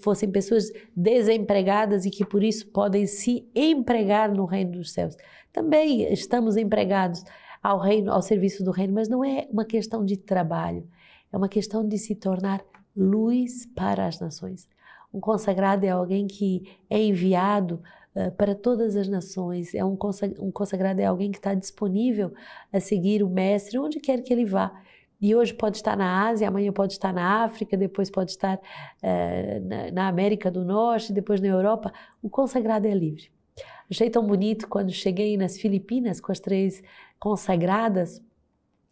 fossem 0.00 0.30
pessoas 0.30 0.70
desempregadas 0.94 2.06
e 2.06 2.10
que 2.10 2.24
por 2.24 2.44
isso 2.44 2.68
podem 2.68 3.04
se 3.04 3.48
empregar 3.52 4.32
no 4.32 4.44
reino 4.44 4.72
dos 4.72 4.92
céus. 4.92 5.16
Também 5.52 6.12
estamos 6.12 6.56
empregados 6.56 7.24
ao 7.60 7.80
reino, 7.80 8.12
ao 8.12 8.22
serviço 8.22 8.62
do 8.62 8.70
reino, 8.70 8.94
mas 8.94 9.08
não 9.08 9.24
é 9.24 9.48
uma 9.50 9.64
questão 9.64 10.04
de 10.04 10.16
trabalho, 10.16 10.86
é 11.32 11.36
uma 11.36 11.48
questão 11.48 11.86
de 11.86 11.98
se 11.98 12.14
tornar 12.14 12.64
luz 12.96 13.66
para 13.74 14.06
as 14.06 14.20
nações. 14.20 14.68
Um 15.12 15.20
consagrado 15.20 15.84
é 15.84 15.90
alguém 15.90 16.26
que 16.26 16.62
é 16.88 17.02
enviado 17.02 17.82
para 18.36 18.54
todas 18.54 18.96
as 18.96 19.08
nações, 19.08 19.74
é 19.74 19.84
um, 19.84 19.96
um 20.38 20.50
consagrado 20.50 21.00
é 21.00 21.06
alguém 21.06 21.30
que 21.30 21.38
está 21.38 21.54
disponível 21.54 22.32
a 22.72 22.78
seguir 22.78 23.22
o 23.22 23.28
mestre 23.28 23.78
onde 23.78 24.00
quer 24.00 24.22
que 24.22 24.32
ele 24.32 24.44
vá. 24.44 24.72
E 25.22 25.36
hoje 25.36 25.54
pode 25.54 25.76
estar 25.76 25.96
na 25.96 26.26
Ásia, 26.28 26.48
amanhã 26.48 26.72
pode 26.72 26.94
estar 26.94 27.12
na 27.12 27.44
África, 27.44 27.76
depois 27.76 28.10
pode 28.10 28.32
estar 28.32 28.56
uh, 28.56 29.68
na, 29.68 29.90
na 29.92 30.08
América 30.08 30.50
do 30.50 30.64
Norte, 30.64 31.12
depois 31.12 31.40
na 31.40 31.46
Europa. 31.46 31.92
O 32.20 32.28
consagrado 32.28 32.88
é 32.88 32.94
livre. 32.94 33.30
Achei 33.88 34.10
tão 34.10 34.26
bonito 34.26 34.66
quando 34.68 34.90
cheguei 34.90 35.36
nas 35.36 35.56
Filipinas 35.56 36.20
com 36.20 36.32
as 36.32 36.40
três 36.40 36.82
consagradas, 37.20 38.20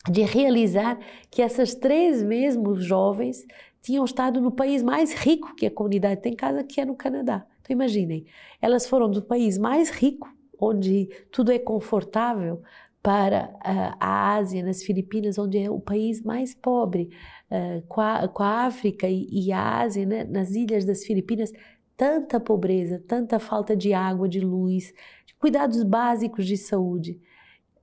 de 0.08 0.22
realizar 0.22 0.98
que 1.30 1.42
essas 1.42 1.74
três 1.74 2.22
mesmos 2.22 2.84
jovens 2.84 3.44
tinham 3.82 4.04
estado 4.04 4.40
no 4.40 4.52
país 4.52 4.82
mais 4.82 5.12
rico 5.12 5.54
que 5.54 5.66
a 5.66 5.70
comunidade 5.70 6.22
tem 6.22 6.34
casa, 6.34 6.62
que 6.62 6.80
é 6.80 6.84
no 6.84 6.94
Canadá. 6.94 7.44
Então 7.70 7.76
imaginem, 7.76 8.26
elas 8.60 8.88
foram 8.88 9.08
do 9.08 9.22
país 9.22 9.56
mais 9.56 9.90
rico, 9.90 10.28
onde 10.58 11.08
tudo 11.30 11.52
é 11.52 11.58
confortável, 11.58 12.62
para 13.00 13.48
uh, 13.48 13.96
a 13.98 14.34
Ásia, 14.34 14.62
nas 14.62 14.82
Filipinas, 14.82 15.38
onde 15.38 15.56
é 15.56 15.70
o 15.70 15.80
país 15.80 16.20
mais 16.20 16.52
pobre, 16.52 17.10
uh, 17.48 17.80
com, 17.86 18.00
a, 18.00 18.28
com, 18.28 18.42
a, 18.42 18.66
África 18.66 19.08
e, 19.08 19.26
e 19.30 19.52
a 19.52 19.78
Ásia, 19.78 20.04
né, 20.04 20.24
nas 20.24 20.50
ilhas 20.50 20.84
das 20.84 21.04
Filipinas, 21.04 21.52
tanta 21.96 22.40
pobreza, 22.40 23.02
tanta 23.06 23.38
falta 23.38 23.76
de 23.76 23.94
água, 23.94 24.28
de 24.28 24.40
luz, 24.40 24.92
de 25.24 25.34
cuidados 25.36 25.82
básicos 25.84 26.46
de 26.46 26.56
saúde. 26.56 27.20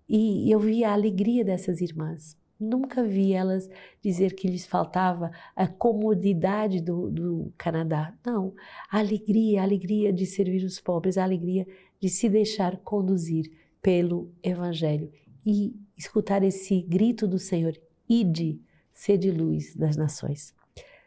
E 0.08 0.52
eu 0.52 0.60
vi 0.60 0.84
a 0.84 0.92
alegria 0.94 1.44
dessas 1.46 1.82
irmãs. 1.82 2.38
Nunca 2.60 3.04
vi 3.04 3.34
elas 3.34 3.70
dizer 4.02 4.34
que 4.34 4.48
lhes 4.48 4.66
faltava 4.66 5.32
a 5.56 5.68
comodidade 5.68 6.82
do, 6.82 7.10
do, 7.10 7.54
Canadá. 7.58 8.14
Não, 8.26 8.54
a 8.90 9.00
alegria, 9.00 9.62
a 9.62 9.64
alegria 9.64 10.12
de 10.12 10.26
servir 10.26 10.64
os 10.64 10.80
pobres, 10.80 11.18
a 11.18 11.24
alegria 11.24 11.68
de 12.00 12.10
se 12.10 12.28
deixar 12.28 12.78
conduzir 12.78 13.52
pelo 13.82 14.32
Evangelho 14.42 15.12
e 15.46 15.76
escutar 15.96 16.44
esse 16.44 16.82
grito 16.82 17.28
do 17.28 17.38
Senhor: 17.38 17.80
Ide, 18.10 18.60
sede 18.92 19.32
luz 19.32 19.76
das 19.76 19.96
nações. 19.96 20.54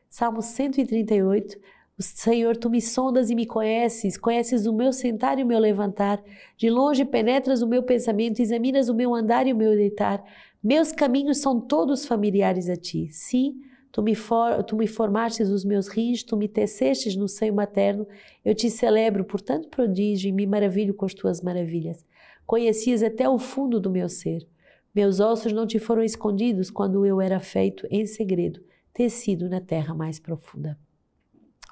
Salmo 0.09 0.42
138 0.42 1.59
Senhor, 2.00 2.57
tu 2.57 2.71
me 2.71 2.80
sondas 2.80 3.28
e 3.28 3.35
me 3.35 3.45
conheces, 3.45 4.16
conheces 4.16 4.66
o 4.66 4.73
meu 4.73 4.92
sentar 4.92 5.38
e 5.38 5.42
o 5.42 5.47
meu 5.47 5.59
levantar. 5.59 6.23
De 6.57 6.71
longe 6.71 7.04
penetras 7.04 7.61
o 7.61 7.66
meu 7.66 7.83
pensamento, 7.83 8.40
examinas 8.40 8.88
o 8.88 8.95
meu 8.95 9.14
andar 9.14 9.47
e 9.47 9.52
o 9.52 9.57
meu 9.57 9.76
deitar. 9.76 10.25
Meus 10.62 10.93
caminhos 10.93 11.38
são 11.38 11.59
todos 11.59 12.05
familiares 12.05 12.69
a 12.69 12.76
ti. 12.76 13.09
Sim, 13.11 13.62
tu 13.90 14.02
me, 14.02 14.14
for, 14.14 14.62
tu 14.62 14.76
me 14.76 14.87
formastes 14.87 15.49
os 15.49 15.64
meus 15.64 15.88
rins, 15.88 16.23
tu 16.23 16.37
me 16.37 16.47
tecestes 16.47 17.17
no 17.17 17.26
seio 17.26 17.55
materno. 17.55 18.07
Eu 18.45 18.55
te 18.55 18.71
celebro 18.71 19.25
por 19.25 19.40
tanto 19.40 19.69
prodígio 19.69 20.29
e 20.29 20.33
me 20.33 20.47
maravilho 20.47 20.93
com 20.93 21.07
as 21.07 21.14
tuas 21.14 21.40
maravilhas. 21.40 22.05
Conhecias 22.47 23.02
até 23.02 23.29
o 23.29 23.38
fundo 23.38 23.81
do 23.81 23.90
meu 23.90 24.09
ser. 24.09 24.47
Meus 24.95 25.19
ossos 25.19 25.52
não 25.52 25.67
te 25.67 25.79
foram 25.79 26.02
escondidos 26.02 26.71
quando 26.71 27.07
eu 27.07 27.21
era 27.21 27.40
feito 27.40 27.87
em 27.90 28.05
segredo, 28.05 28.61
tecido 28.93 29.49
na 29.49 29.61
terra 29.61 29.95
mais 29.95 30.19
profunda. 30.19 30.79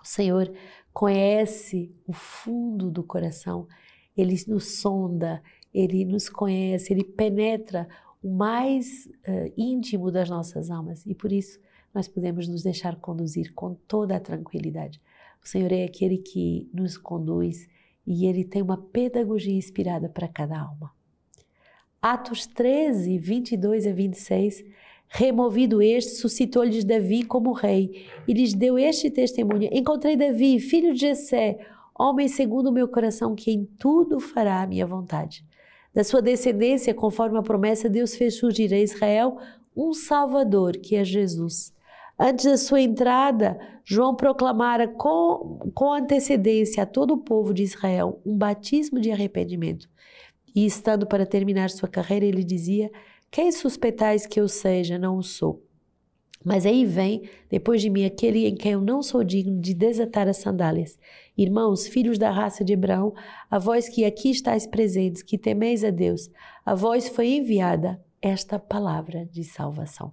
O 0.03 0.07
Senhor 0.07 0.51
conhece 0.93 1.93
o 2.07 2.13
fundo 2.13 2.91
do 2.91 3.03
coração, 3.03 3.67
Ele 4.17 4.37
nos 4.47 4.81
sonda, 4.81 5.43
Ele 5.75 6.05
nos 6.05 6.29
conhece, 6.29 6.93
Ele 6.93 7.05
penetra 7.05 7.89
o 8.23 8.31
mais 8.31 9.07
uh, 9.07 9.53
íntimo 9.57 10.11
das 10.11 10.29
nossas 10.29 10.71
almas 10.71 11.05
e 11.07 11.15
por 11.15 11.33
isso 11.33 11.59
nós 11.95 12.09
podemos 12.09 12.49
nos 12.49 12.63
deixar 12.63 12.97
conduzir 12.97 13.53
com 13.55 13.75
toda 13.87 14.17
a 14.17 14.21
tranquilidade. 14.21 15.01
O 15.43 15.49
Senhor 15.49 15.73
é 15.73 15.85
aquele 15.85 16.19
que 16.19 16.69
nos 16.73 16.99
conduz 16.99 17.69
e 18.07 18.27
Ele 18.27 18.45
tem 18.45 18.63
uma 18.63 18.77
pedagogia 18.77 19.57
inspirada 19.57 20.09
para 20.09 20.29
cada 20.29 20.59
alma. 20.59 20.93
Atos 22.01 22.47
13, 22.47 23.19
22 23.19 23.87
a 23.87 23.93
26 23.93 24.65
Removido 25.11 25.81
este, 25.81 26.13
suscitou-lhes 26.13 26.85
Davi 26.85 27.25
como 27.25 27.53
rei 27.53 28.07
e 28.27 28.33
lhes 28.35 28.53
deu 28.53 28.79
este 28.79 29.11
testemunho: 29.11 29.69
Encontrei 29.73 30.17
Davi, 30.17 30.61
filho 30.61 30.93
de 30.93 31.01
Jessé, 31.01 31.59
homem 31.99 32.29
segundo 32.29 32.69
o 32.69 32.73
meu 32.73 32.87
coração, 32.87 33.35
que 33.35 33.51
em 33.51 33.65
tudo 33.65 34.21
fará 34.21 34.61
a 34.61 34.67
minha 34.67 34.87
vontade. 34.87 35.45
Da 35.95 36.05
sua 36.05 36.23
descendência, 36.23 36.95
conforme 36.95 37.39
a 37.39 37.43
promessa, 37.43 37.89
Deus 37.89 38.15
fez 38.15 38.37
surgir 38.37 38.73
a 38.73 38.79
Israel 38.79 39.39
um 39.77 39.93
Salvador, 39.93 40.73
que 40.73 40.97
é 40.97 41.05
Jesus. 41.05 41.73
Antes 42.19 42.47
da 42.47 42.57
sua 42.57 42.81
entrada, 42.81 43.59
João 43.85 44.15
proclamara 44.15 44.89
com, 44.89 45.71
com 45.73 45.93
antecedência 45.93 46.83
a 46.83 46.87
todo 46.87 47.15
o 47.15 47.19
povo 47.19 47.55
de 47.55 47.63
Israel 47.63 48.21
um 48.27 48.37
batismo 48.37 49.01
de 49.01 49.13
arrependimento. 49.13 49.89
E 50.55 50.67
estando 50.67 51.07
para 51.07 51.25
terminar 51.25 51.71
sua 51.71 51.89
carreira, 51.89 52.27
ele 52.27 52.43
dizia 52.43 52.91
quem 53.31 53.53
suspeitais 53.53 54.27
que 54.27 54.41
eu 54.41 54.49
seja, 54.49 54.99
não 54.99 55.17
o 55.17 55.23
sou. 55.23 55.63
Mas 56.45 56.65
aí 56.65 56.85
vem, 56.85 57.29
depois 57.51 57.83
de 57.83 57.91
mim, 57.91 58.05
aquele 58.05 58.47
em 58.47 58.55
quem 58.55 58.73
eu 58.73 58.81
não 58.81 59.03
sou 59.03 59.25
digno 59.25 59.61
de 59.61 59.75
desatar 59.75 60.29
as 60.29 60.39
sandálias. 60.39 60.99
Irmãos, 61.37 61.87
filhos 61.87 62.17
da 62.17 62.31
raça 62.31 62.65
de 62.65 62.75
Abraão, 62.75 63.13
a 63.51 63.59
vós 63.59 63.89
que 63.89 64.05
aqui 64.05 64.31
estáis 64.31 64.67
presentes, 64.67 65.23
que 65.23 65.37
temeis 65.37 65.83
a 65.83 65.91
Deus, 65.91 66.31
a 66.65 66.75
vós 66.75 67.09
foi 67.09 67.29
enviada 67.29 68.01
esta 68.23 68.59
palavra 68.59 69.27
de 69.27 69.43
salvação. 69.45 70.13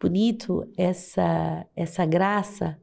Bonito 0.00 0.68
essa, 0.76 1.66
essa 1.76 2.04
graça 2.04 2.78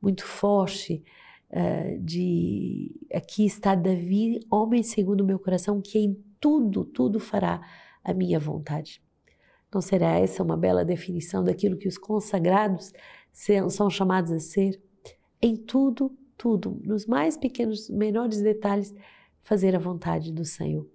muito 0.00 0.24
forte 0.24 1.02
uh, 1.50 1.98
de 2.00 2.94
aqui 3.12 3.44
está 3.44 3.74
Davi, 3.74 4.40
homem 4.50 4.82
segundo 4.82 5.20
o 5.20 5.26
meu 5.26 5.38
coração, 5.38 5.80
que 5.80 5.98
em 5.98 6.16
tudo, 6.40 6.84
tudo 6.84 7.20
fará 7.20 7.60
a 8.02 8.14
minha 8.14 8.38
vontade. 8.38 9.02
Não 9.72 9.80
será 9.80 10.18
essa 10.18 10.42
uma 10.42 10.56
bela 10.56 10.84
definição 10.84 11.44
daquilo 11.44 11.76
que 11.76 11.88
os 11.88 11.96
consagrados 11.96 12.92
são 13.68 13.88
chamados 13.88 14.32
a 14.32 14.40
ser? 14.40 14.80
Em 15.40 15.56
tudo, 15.56 16.16
tudo, 16.36 16.80
nos 16.84 17.06
mais 17.06 17.36
pequenos, 17.36 17.88
menores 17.88 18.42
detalhes, 18.42 18.94
fazer 19.42 19.76
a 19.76 19.78
vontade 19.78 20.32
do 20.32 20.44
Senhor. 20.44 20.86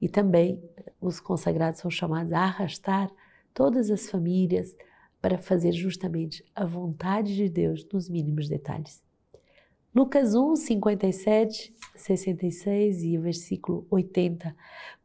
E 0.00 0.08
também 0.08 0.62
os 1.00 1.20
consagrados 1.20 1.80
são 1.80 1.90
chamados 1.90 2.32
a 2.32 2.40
arrastar 2.40 3.10
todas 3.54 3.90
as 3.90 4.10
famílias 4.10 4.76
para 5.20 5.38
fazer 5.38 5.72
justamente 5.72 6.44
a 6.54 6.66
vontade 6.66 7.34
de 7.34 7.48
Deus 7.48 7.86
nos 7.92 8.08
mínimos 8.08 8.48
detalhes. 8.48 9.02
Lucas 9.94 10.34
1, 10.34 10.56
57, 10.56 11.74
66 11.94 13.04
e 13.04 13.18
o 13.18 13.22
versículo 13.22 13.86
80. 13.90 14.56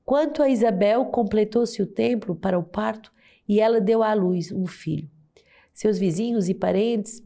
Quanto 0.08 0.42
a 0.42 0.48
Isabel, 0.48 1.04
completou-se 1.08 1.82
o 1.82 1.86
templo 1.86 2.34
para 2.34 2.58
o 2.58 2.64
parto 2.64 3.12
e 3.46 3.60
ela 3.60 3.82
deu 3.82 4.02
à 4.02 4.14
luz 4.14 4.54
um 4.54 4.66
filho. 4.66 5.10
Seus 5.74 5.98
vizinhos 5.98 6.48
e 6.48 6.54
parentes 6.54 7.22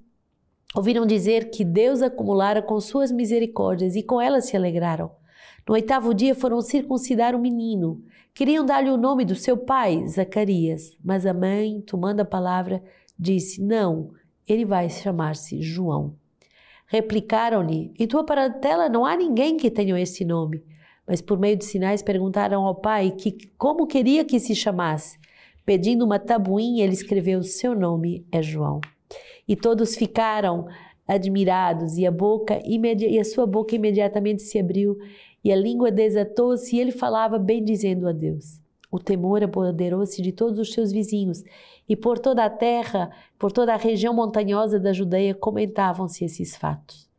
ouviram 0.76 1.06
dizer 1.06 1.52
que 1.52 1.64
Deus 1.64 2.02
acumulara 2.02 2.60
com 2.60 2.80
suas 2.80 3.12
misericórdias 3.12 3.96
e 3.96 4.02
com 4.02 4.20
elas 4.20 4.46
se 4.46 4.58
alegraram. 4.58 5.12
No 5.70 5.76
oitavo 5.76 6.12
dia 6.12 6.34
foram 6.34 6.60
circuncidar 6.60 7.36
o 7.36 7.40
menino. 7.40 8.04
Queriam 8.34 8.66
dar-lhe 8.66 8.90
o 8.90 8.98
nome 8.98 9.26
do 9.26 9.36
seu 9.36 9.56
pai, 9.56 10.04
Zacarias, 10.08 10.98
mas 11.06 11.28
a 11.28 11.36
mãe, 11.36 11.82
tomando 11.82 12.22
a 12.22 12.26
palavra, 12.26 12.84
disse: 13.18 13.62
Não, 13.62 14.10
ele 14.48 14.66
vai 14.66 14.90
chamar-se 14.90 15.62
João. 15.62 16.16
Replicaram-lhe: 16.88 17.94
Em 18.00 18.08
tua 18.08 18.24
parentela 18.24 18.90
não 18.90 19.06
há 19.06 19.16
ninguém 19.16 19.56
que 19.56 19.70
tenha 19.70 20.00
esse 20.00 20.26
nome 20.26 20.64
mas 21.08 21.22
por 21.22 21.40
meio 21.40 21.58
de 21.58 21.66
sinais 21.66 22.02
perguntaram 22.02 22.66
ao 22.66 22.76
pai 22.76 23.12
que 23.12 23.50
como 23.58 23.88
queria 23.88 24.24
que 24.24 24.40
se 24.40 24.56
chamasse. 24.56 25.20
Pedindo 25.66 26.06
uma 26.06 26.20
tabuinha, 26.20 26.84
ele 26.84 26.94
escreveu: 26.94 27.44
Seu 27.44 27.76
nome 27.76 28.26
é 28.32 28.42
João. 28.42 28.82
E 29.48 29.56
todos 29.56 29.96
ficaram 29.96 30.68
admirados, 31.08 31.98
e 31.98 32.06
a 32.06 32.12
boca 32.12 32.60
e 32.64 33.20
a 33.20 33.24
sua 33.24 33.46
boca 33.46 33.76
imediatamente 33.76 34.42
se 34.42 34.58
abriu, 34.58 34.98
e 35.44 35.52
a 35.52 35.56
língua 35.56 35.92
desatou-se, 35.92 36.76
e 36.76 36.80
ele 36.80 36.92
falava 36.92 37.38
bem 37.38 37.64
dizendo 37.64 38.08
a 38.08 38.12
Deus. 38.12 38.62
O 38.90 39.00
temor 39.00 39.44
apoderou-se 39.44 40.22
de 40.22 40.32
todos 40.32 40.60
os 40.60 40.74
seus 40.74 40.92
vizinhos, 40.92 41.44
e 41.88 41.96
por 41.96 42.20
toda 42.20 42.46
a 42.46 42.50
terra, 42.50 43.12
por 43.38 43.52
toda 43.52 43.74
a 43.74 43.78
região 43.78 44.14
montanhosa 44.14 44.80
da 44.80 44.94
Judeia, 44.94 45.34
comentavam-se 45.34 46.24
esses 46.24 46.56
fatos. 46.56 47.11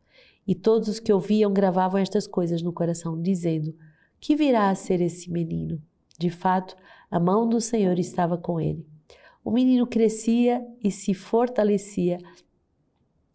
E 0.47 0.53
todos 0.53 0.87
os 0.89 0.99
que 0.99 1.13
ouviam 1.13 1.53
gravavam 1.53 1.99
estas 1.99 2.27
coisas 2.27 2.61
no 2.61 2.73
coração, 2.73 3.21
dizendo: 3.21 3.75
Que 4.19 4.35
virá 4.35 4.69
a 4.69 4.75
ser 4.75 5.01
esse 5.01 5.31
menino? 5.31 5.81
De 6.19 6.29
fato, 6.29 6.75
a 7.09 7.19
mão 7.19 7.47
do 7.47 7.61
Senhor 7.61 7.97
estava 7.97 8.37
com 8.37 8.59
ele. 8.59 8.85
O 9.43 9.51
menino 9.51 9.85
crescia 9.85 10.65
e 10.83 10.89
se 10.89 11.13
fortalecia 11.13 12.17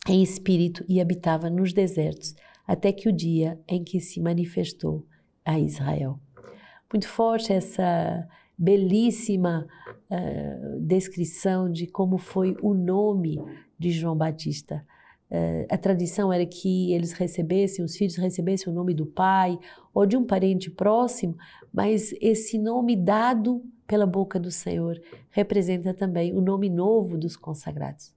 em 0.08 0.22
espírito 0.22 0.84
e 0.88 1.00
habitava 1.00 1.50
nos 1.50 1.72
desertos, 1.72 2.34
até 2.66 2.92
que 2.92 3.08
o 3.08 3.12
dia 3.12 3.60
em 3.68 3.84
que 3.84 4.00
se 4.00 4.20
manifestou 4.20 5.06
a 5.44 5.58
Israel. 5.58 6.18
Muito 6.92 7.06
forte 7.06 7.52
essa 7.52 8.26
belíssima 8.56 9.66
uh, 10.10 10.80
descrição 10.80 11.70
de 11.70 11.86
como 11.86 12.18
foi 12.18 12.56
o 12.62 12.74
nome 12.74 13.38
de 13.78 13.90
João 13.90 14.16
Batista. 14.16 14.84
Uh, 15.30 15.66
a 15.68 15.76
tradição 15.76 16.32
era 16.32 16.46
que 16.46 16.92
eles 16.92 17.12
recebessem, 17.12 17.84
os 17.84 17.96
filhos 17.96 18.16
recebessem 18.16 18.72
o 18.72 18.74
nome 18.74 18.94
do 18.94 19.04
pai 19.04 19.58
ou 19.92 20.06
de 20.06 20.16
um 20.16 20.24
parente 20.24 20.70
próximo, 20.70 21.36
mas 21.72 22.14
esse 22.20 22.58
nome 22.58 22.96
dado 22.96 23.62
pela 23.86 24.06
boca 24.06 24.40
do 24.40 24.50
Senhor 24.50 24.98
representa 25.30 25.92
também 25.92 26.32
o 26.32 26.40
nome 26.40 26.70
novo 26.70 27.18
dos 27.18 27.36
consagrados. 27.36 28.14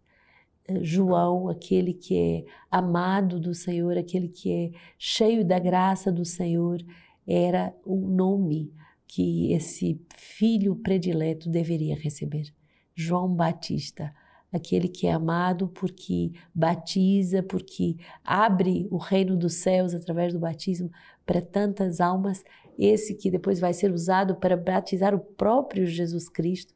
Uh, 0.70 0.84
João, 0.84 1.50
aquele 1.50 1.94
que 1.94 2.18
é 2.18 2.46
amado 2.70 3.39
do 3.39 3.53
Senhor, 3.53 3.98
aquele 3.98 4.30
que 4.30 4.51
é 4.51 4.72
cheio 4.98 5.44
da 5.44 5.60
graça 5.60 6.12
do 6.12 6.24
Senhor, 6.24 6.82
era 7.27 7.75
o 7.86 7.96
nome 7.96 8.74
que 9.06 9.51
esse 9.51 10.00
filho 10.15 10.77
predileto 10.77 11.50
deveria 11.50 11.96
receber. 11.96 12.53
João 12.96 13.34
Batista, 13.34 14.13
aquele 14.51 14.88
que 14.88 15.08
é 15.08 15.12
amado 15.13 15.67
porque 15.70 16.31
batiza, 16.53 17.41
porque 17.41 17.96
abre 18.24 18.88
o 18.91 18.98
reino 18.98 19.38
dos 19.38 19.55
céus 19.55 19.93
através 19.93 20.34
do 20.34 20.39
batismo 20.39 20.91
para 21.25 21.41
tantas 21.41 22.01
almas, 22.01 22.43
esse 22.77 23.15
que 23.15 23.31
depois 23.31 23.60
vai 23.60 23.74
ser 23.74 23.91
usado 23.91 24.36
para 24.36 24.58
batizar 24.58 25.13
o 25.15 25.20
próprio 25.20 25.86
Jesus 25.86 26.27
Cristo, 26.27 26.74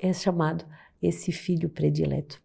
é 0.00 0.12
chamado 0.12 0.64
esse 1.02 1.32
filho 1.32 1.68
predileto. 1.68 2.40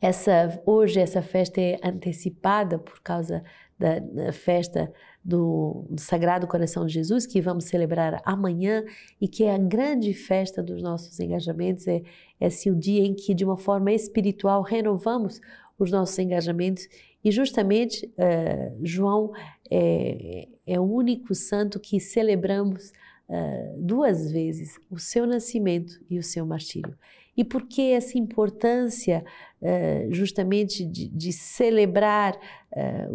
Essa, 0.00 0.60
hoje 0.64 1.00
essa 1.00 1.20
festa 1.22 1.60
é 1.60 1.78
antecipada 1.82 2.78
por 2.78 3.00
causa 3.02 3.42
da, 3.78 3.98
da 3.98 4.32
festa 4.32 4.92
do, 5.28 5.84
Sagrado 5.98 6.46
Coração 6.46 6.86
de 6.86 6.94
Jesus, 6.94 7.26
que 7.26 7.38
vamos 7.38 7.64
celebrar 7.64 8.22
amanhã 8.24 8.82
e 9.20 9.28
que 9.28 9.44
é 9.44 9.54
a 9.54 9.58
grande 9.58 10.14
festa 10.14 10.62
dos 10.62 10.82
nossos 10.82 11.20
engajamentos, 11.20 11.86
é, 11.86 12.02
é 12.40 12.46
assim, 12.46 12.70
o 12.70 12.74
dia 12.74 13.04
em 13.04 13.12
que, 13.12 13.34
de 13.34 13.44
uma 13.44 13.58
forma 13.58 13.92
espiritual, 13.92 14.62
renovamos 14.62 15.38
os 15.78 15.90
nossos 15.90 16.18
engajamentos 16.18 16.88
e 17.22 17.30
justamente 17.30 18.06
uh, 18.06 18.78
João 18.82 19.32
é, 19.70 20.48
é, 20.66 20.80
o 20.80 20.84
único 20.84 21.34
santo 21.34 21.78
que 21.78 22.00
celebramos 22.00 22.90
uh, 23.28 23.76
duas 23.76 24.32
vezes 24.32 24.80
o 24.90 24.98
seu 24.98 25.26
nascimento 25.26 26.00
e 26.08 26.18
o 26.18 26.22
seu 26.22 26.46
martírio. 26.46 26.96
E 27.38 27.44
por 27.44 27.66
que 27.66 27.92
essa 27.92 28.18
importância 28.18 29.24
uh, 29.62 30.12
justamente 30.12 30.84
de, 30.84 31.08
de 31.08 31.32
celebrar 31.32 32.38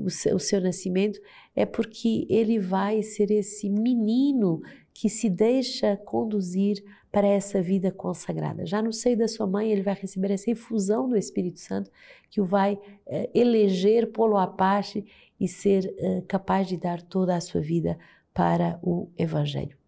o 0.04 0.10
seu, 0.10 0.36
o 0.36 0.40
seu 0.40 0.60
nascimento? 0.60 1.20
é 1.56 1.66
porque 1.66 2.26
ele 2.30 2.60
vai 2.60 3.02
ser 3.02 3.32
esse 3.32 3.70
menino 3.70 4.62
que 4.94 5.10
se 5.10 5.30
deixa 5.30 5.98
conduzir 5.98 6.84
para 7.12 7.28
essa 7.28 7.62
vida 7.62 7.92
consagrada. 7.92 8.66
Já 8.66 8.82
no 8.82 8.92
seio 8.92 9.18
da 9.18 9.28
sua 9.28 9.46
mãe, 9.46 9.72
ele 9.72 9.84
vai 9.84 9.94
receber 9.94 10.32
essa 10.32 10.50
infusão 10.50 11.08
do 11.08 11.16
Espírito 11.16 11.60
Santo 11.60 11.92
que 12.30 12.42
o 12.42 12.46
vai 12.46 12.80
eh, 13.06 13.30
eleger 13.34 14.12
polo 14.12 14.38
a 14.38 14.48
parte 14.48 15.06
e 15.40 15.48
ser 15.48 15.94
capaz 16.28 16.68
de 16.68 16.78
dar 16.78 17.02
toda 17.02 17.36
a 17.36 17.42
sua 17.42 17.62
vida 17.62 17.98
para 18.34 18.80
o 18.82 19.10
Evangelho. 19.18 19.83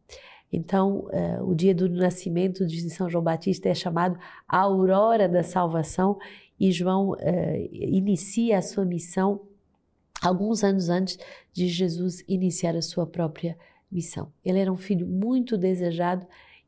Então, 0.52 1.08
eh, 1.12 1.42
o 1.42 1.54
dia 1.54 1.74
do 1.76 1.90
nascimento 1.90 2.66
de 2.66 2.90
São 2.90 3.10
João 3.10 3.24
Batista 3.24 3.70
é 3.70 3.74
chamado 3.74 4.18
a 4.48 4.60
aurora 4.60 5.28
da 5.28 5.44
salvação 5.44 6.18
e 6.58 6.72
João 6.72 7.18
inicia 7.70 8.58
a 8.58 8.62
sua 8.62 8.86
missão 8.86 9.42
alguns 10.22 10.64
anos 10.64 10.90
antes 10.90 11.20
de 11.52 11.68
Jesus 11.68 12.24
iniciar 12.28 12.76
a 12.76 12.82
sua 12.82 13.06
própria 13.06 13.58
missão. 13.92 14.32
Ele 14.44 14.60
era 14.60 14.72
um 14.72 14.78
filho 14.78 15.06
muito 15.06 15.58
desejado 15.58 16.26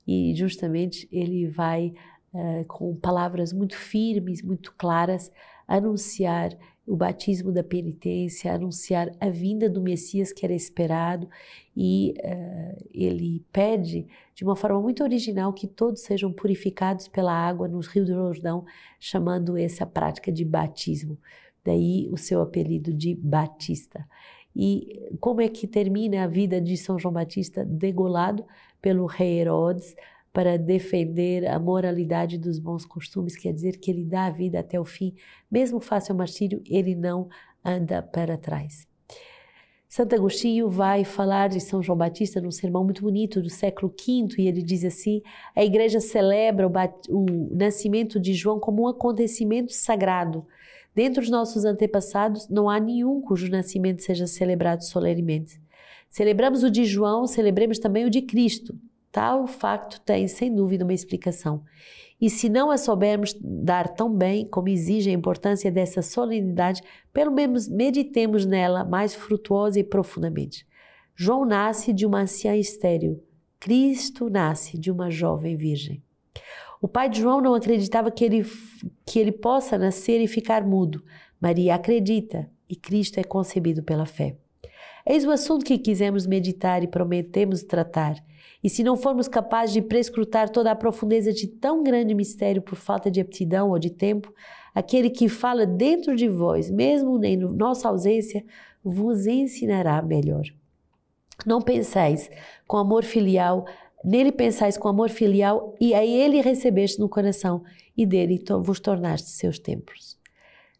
e 0.07 0.33
justamente 0.35 1.07
ele 1.11 1.47
vai 1.47 1.93
uh, 2.33 2.65
com 2.65 2.95
palavras 2.95 3.51
muito 3.51 3.75
firmes, 3.75 4.41
muito 4.41 4.73
claras, 4.77 5.31
anunciar 5.67 6.57
o 6.87 6.95
batismo 6.95 7.51
da 7.51 7.63
penitência, 7.63 8.53
anunciar 8.53 9.11
a 9.19 9.29
vinda 9.29 9.69
do 9.69 9.81
Messias 9.81 10.31
que 10.31 10.45
era 10.45 10.53
esperado 10.53 11.29
e 11.75 12.13
uh, 12.19 12.87
ele 12.93 13.45
pede 13.51 14.07
de 14.33 14.43
uma 14.43 14.55
forma 14.55 14.81
muito 14.81 15.03
original 15.03 15.51
que 15.51 15.67
todos 15.67 16.01
sejam 16.01 16.31
purificados 16.31 17.09
pela 17.09 17.33
água 17.33 17.67
no 17.67 17.81
Rio 17.81 18.05
do 18.05 18.13
Jordão, 18.13 18.65
chamando 18.99 19.57
essa 19.57 19.85
prática 19.85 20.31
de 20.31 20.45
batismo 20.45 21.19
daí 21.67 22.07
o 22.09 22.17
seu 22.17 22.41
apelido 22.41 22.93
de 22.93 23.13
Batista. 23.13 24.07
E 24.55 25.11
como 25.19 25.41
é 25.41 25.49
que 25.49 25.67
termina 25.67 26.23
a 26.23 26.27
vida 26.27 26.61
de 26.61 26.77
São 26.77 26.97
João 26.97 27.13
Batista? 27.13 27.65
Degolado 27.65 28.45
pelo 28.81 29.05
rei 29.05 29.41
Herodes 29.41 29.93
para 30.37 30.55
defender 30.55 31.47
a 31.47 31.57
moralidade 31.57 32.37
dos 32.37 32.59
bons 32.59 32.85
costumes, 32.85 33.35
quer 33.35 33.51
dizer 33.51 33.79
que 33.79 33.89
ele 33.89 34.05
dá 34.05 34.27
a 34.27 34.29
vida 34.29 34.59
até 34.59 34.79
o 34.79 34.85
fim, 34.85 35.15
mesmo 35.49 35.79
face 35.79 36.11
ao 36.11 36.17
martírio, 36.17 36.61
ele 36.69 36.93
não 36.93 37.27
anda 37.65 38.03
para 38.03 38.37
trás. 38.37 38.87
Santo 39.89 40.13
Agostinho 40.13 40.69
vai 40.69 41.03
falar 41.03 41.49
de 41.49 41.59
São 41.59 41.81
João 41.81 41.97
Batista 41.97 42.39
num 42.39 42.51
sermão 42.51 42.83
muito 42.83 43.01
bonito 43.01 43.41
do 43.41 43.49
século 43.49 43.91
V 43.91 44.27
e 44.37 44.47
ele 44.47 44.61
diz 44.61 44.85
assim: 44.85 45.23
a 45.55 45.65
igreja 45.65 45.99
celebra 45.99 46.67
o, 46.67 46.71
o 47.09 47.55
nascimento 47.55 48.19
de 48.19 48.35
João 48.35 48.59
como 48.59 48.83
um 48.83 48.87
acontecimento 48.87 49.73
sagrado 49.73 50.45
Dentre 50.97 51.23
os 51.23 51.29
nossos 51.29 51.63
antepassados, 51.63 52.47
não 52.49 52.67
há 52.67 52.79
nenhum 52.79 53.21
cujo 53.21 53.51
nascimento 53.51 54.01
seja 54.01 54.25
celebrado 54.25 54.83
solenemente. 54.83 55.61
Celebramos 56.09 56.63
o 56.63 56.71
de 56.71 56.85
João, 56.85 57.27
celebremos 57.27 57.77
também 57.77 58.03
o 58.03 58.09
de 58.09 58.23
Cristo. 58.23 58.75
Tal 59.11 59.47
facto 59.47 59.99
tem, 60.01 60.27
sem 60.27 60.53
dúvida, 60.53 60.83
uma 60.83 60.93
explicação. 60.93 61.63
E 62.19 62.29
se 62.29 62.49
não 62.49 62.71
a 62.71 62.77
soubermos 62.77 63.35
dar 63.39 63.89
tão 63.89 64.11
bem 64.13 64.45
como 64.45 64.69
exige 64.69 65.09
a 65.09 65.13
importância 65.13 65.71
dessa 65.71 66.01
solenidade, 66.01 66.81
pelo 67.13 67.31
menos 67.31 67.67
meditemos 67.67 68.45
nela 68.45 68.83
mais 68.83 69.13
frutuosa 69.13 69.79
e 69.79 69.83
profundamente. 69.83 70.65
João 71.15 71.45
nasce 71.45 71.93
de 71.93 72.05
uma 72.05 72.21
anciã 72.21 72.55
estéril. 72.55 73.23
Cristo 73.59 74.29
nasce 74.29 74.77
de 74.77 74.91
uma 74.91 75.09
jovem 75.09 75.55
virgem. 75.55 76.03
O 76.81 76.87
pai 76.87 77.09
de 77.09 77.21
João 77.21 77.41
não 77.41 77.55
acreditava 77.55 78.11
que 78.11 78.23
ele, 78.23 78.45
que 79.05 79.17
ele 79.17 79.31
possa 79.31 79.77
nascer 79.77 80.21
e 80.21 80.27
ficar 80.27 80.63
mudo. 80.63 81.03
Maria 81.41 81.75
acredita 81.75 82.49
e 82.69 82.75
Cristo 82.75 83.19
é 83.19 83.23
concebido 83.23 83.81
pela 83.81 84.05
fé. 84.05 84.37
Eis 85.05 85.25
o 85.25 85.31
assunto 85.31 85.65
que 85.65 85.77
quisemos 85.77 86.27
meditar 86.27 86.83
e 86.83 86.87
prometemos 86.87 87.63
tratar. 87.63 88.15
E 88.63 88.69
se 88.69 88.83
não 88.83 88.97
formos 88.97 89.27
capazes 89.27 89.73
de 89.73 89.81
prescrutar 89.81 90.49
toda 90.49 90.71
a 90.71 90.75
profundeza 90.75 91.31
de 91.31 91.47
tão 91.47 91.83
grande 91.83 92.13
mistério 92.13 92.61
por 92.61 92.75
falta 92.75 93.09
de 93.09 93.21
aptidão 93.21 93.69
ou 93.69 93.79
de 93.79 93.89
tempo, 93.89 94.33
aquele 94.73 95.09
que 95.09 95.29
fala 95.29 95.65
dentro 95.65 96.15
de 96.15 96.27
vós, 96.27 96.69
mesmo 96.69 97.23
em 97.23 97.37
nossa 97.37 97.87
ausência, 97.87 98.43
vos 98.83 99.27
ensinará 99.27 100.01
melhor. 100.01 100.43
Não 101.45 101.61
penseis 101.61 102.29
com 102.65 102.77
amor 102.77 103.03
filial 103.03 103.65
Nele 104.03 104.31
pensais 104.31 104.77
com 104.77 104.87
amor 104.87 105.09
filial 105.09 105.75
e 105.81 105.93
a 105.93 106.05
ele 106.05 106.39
recebeste 106.41 106.99
no 106.99 107.09
coração 107.09 107.63
e 107.95 108.05
dele 108.05 108.41
vos 108.63 108.79
tornaste 108.79 109.29
seus 109.29 109.57
templos. 109.57 110.17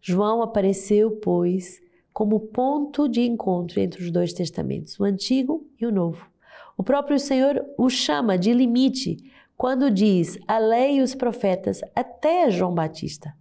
João 0.02 0.42
apareceu, 0.42 1.12
pois, 1.12 1.82
como 2.14 2.40
ponto 2.40 3.10
de 3.10 3.22
encontro 3.22 3.80
entre 3.80 4.04
os 4.04 4.12
dois 4.12 4.34
testamentos, 4.34 5.00
o 5.00 5.04
antigo 5.04 5.68
e 5.80 5.86
o 5.86 5.92
novo. 5.92 6.26
O 6.78 6.84
próprio 6.84 7.20
Senhor 7.20 7.66
o 7.78 7.90
chama 7.90 8.38
de 8.38 8.54
limite 8.54 9.18
quando 9.58 9.90
diz 9.90 10.38
a 10.48 10.60
lei 10.60 10.98
e 10.98 11.02
os 11.02 11.16
profetas 11.16 11.82
até 11.96 12.50
João 12.52 12.74
Batista. 12.74 13.34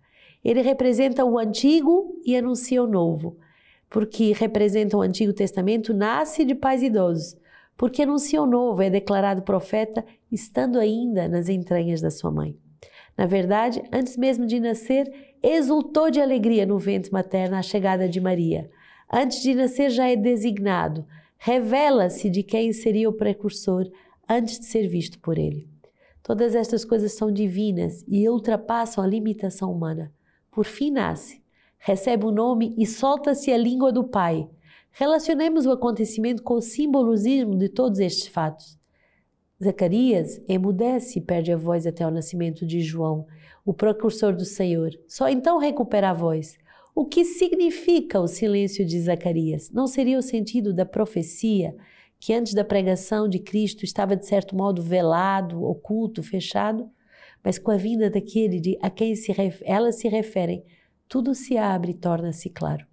Ele 0.42 0.62
representa 0.62 1.24
o 1.24 1.38
antigo 1.38 2.18
e 2.24 2.34
anuncia 2.36 2.82
o 2.82 2.86
novo, 2.86 3.36
porque 3.90 4.32
representa 4.32 4.96
o 4.96 5.02
Antigo 5.02 5.32
Testamento, 5.32 5.92
nasce 5.92 6.44
de 6.44 6.54
pais 6.54 6.82
idosos 6.82 7.36
porque 7.76 8.02
anuncia 8.02 8.42
o 8.42 8.46
novo, 8.46 8.82
é 8.82 8.88
declarado 8.88 9.42
profeta, 9.42 10.04
estando 10.32 10.78
ainda 10.78 11.28
nas 11.28 11.48
entranhas 11.48 12.00
da 12.00 12.10
sua 12.10 12.30
mãe. 12.30 12.56
Na 13.16 13.26
verdade, 13.26 13.82
antes 13.92 14.16
mesmo 14.16 14.46
de 14.46 14.58
nascer, 14.58 15.10
exultou 15.42 16.10
de 16.10 16.20
alegria 16.20 16.66
no 16.66 16.78
ventre 16.78 17.12
materno 17.12 17.56
a 17.56 17.62
chegada 17.62 18.08
de 18.08 18.20
Maria. 18.20 18.70
Antes 19.12 19.42
de 19.42 19.54
nascer 19.54 19.90
já 19.90 20.08
é 20.08 20.16
designado, 20.16 21.06
revela-se 21.38 22.28
de 22.30 22.42
quem 22.42 22.72
seria 22.72 23.08
o 23.08 23.12
precursor 23.12 23.90
antes 24.28 24.58
de 24.58 24.66
ser 24.66 24.88
visto 24.88 25.18
por 25.20 25.38
Ele. 25.38 25.68
Todas 26.22 26.54
estas 26.54 26.84
coisas 26.84 27.12
são 27.12 27.30
divinas 27.30 28.04
e 28.08 28.28
ultrapassam 28.28 29.04
a 29.04 29.06
limitação 29.06 29.72
humana. 29.72 30.12
Por 30.50 30.64
fim, 30.64 30.90
nasce, 30.90 31.40
recebe 31.78 32.26
o 32.26 32.32
nome 32.32 32.74
e 32.76 32.84
solta-se 32.84 33.52
a 33.52 33.56
língua 33.56 33.92
do 33.92 34.02
Pai. 34.02 34.48
Relacionemos 34.90 35.66
o 35.66 35.70
acontecimento 35.70 36.42
com 36.42 36.54
o 36.54 36.62
simbolismo 36.62 37.56
de 37.56 37.68
todos 37.68 38.00
estes 38.00 38.26
fatos. 38.26 38.78
Zacarias 39.62 40.40
emudece 40.48 41.18
e 41.18 41.22
perde 41.22 41.52
a 41.52 41.56
voz 41.56 41.86
até 41.86 42.06
o 42.06 42.10
nascimento 42.10 42.66
de 42.66 42.80
João, 42.80 43.26
o 43.64 43.72
precursor 43.72 44.34
do 44.34 44.44
Senhor. 44.44 44.90
Só 45.06 45.28
então 45.28 45.58
recupera 45.58 46.10
a 46.10 46.14
voz. 46.14 46.58
O 46.98 47.04
que 47.04 47.26
significa 47.26 48.18
o 48.18 48.26
silêncio 48.26 48.82
de 48.82 48.98
Zacarias? 48.98 49.70
Não 49.70 49.86
seria 49.86 50.18
o 50.18 50.22
sentido 50.22 50.72
da 50.72 50.86
profecia 50.86 51.76
que 52.18 52.32
antes 52.32 52.54
da 52.54 52.64
pregação 52.64 53.28
de 53.28 53.38
Cristo 53.38 53.84
estava 53.84 54.16
de 54.16 54.24
certo 54.24 54.56
modo 54.56 54.80
velado, 54.80 55.62
oculto, 55.62 56.22
fechado? 56.22 56.90
Mas 57.44 57.58
com 57.58 57.70
a 57.70 57.76
vinda 57.76 58.08
daquele 58.08 58.58
de, 58.58 58.78
a 58.80 58.88
quem 58.88 59.14
se, 59.14 59.30
elas 59.62 59.96
se 59.96 60.08
referem, 60.08 60.64
tudo 61.06 61.34
se 61.34 61.58
abre 61.58 61.90
e 61.90 61.94
torna-se 61.94 62.48
claro. 62.48 62.86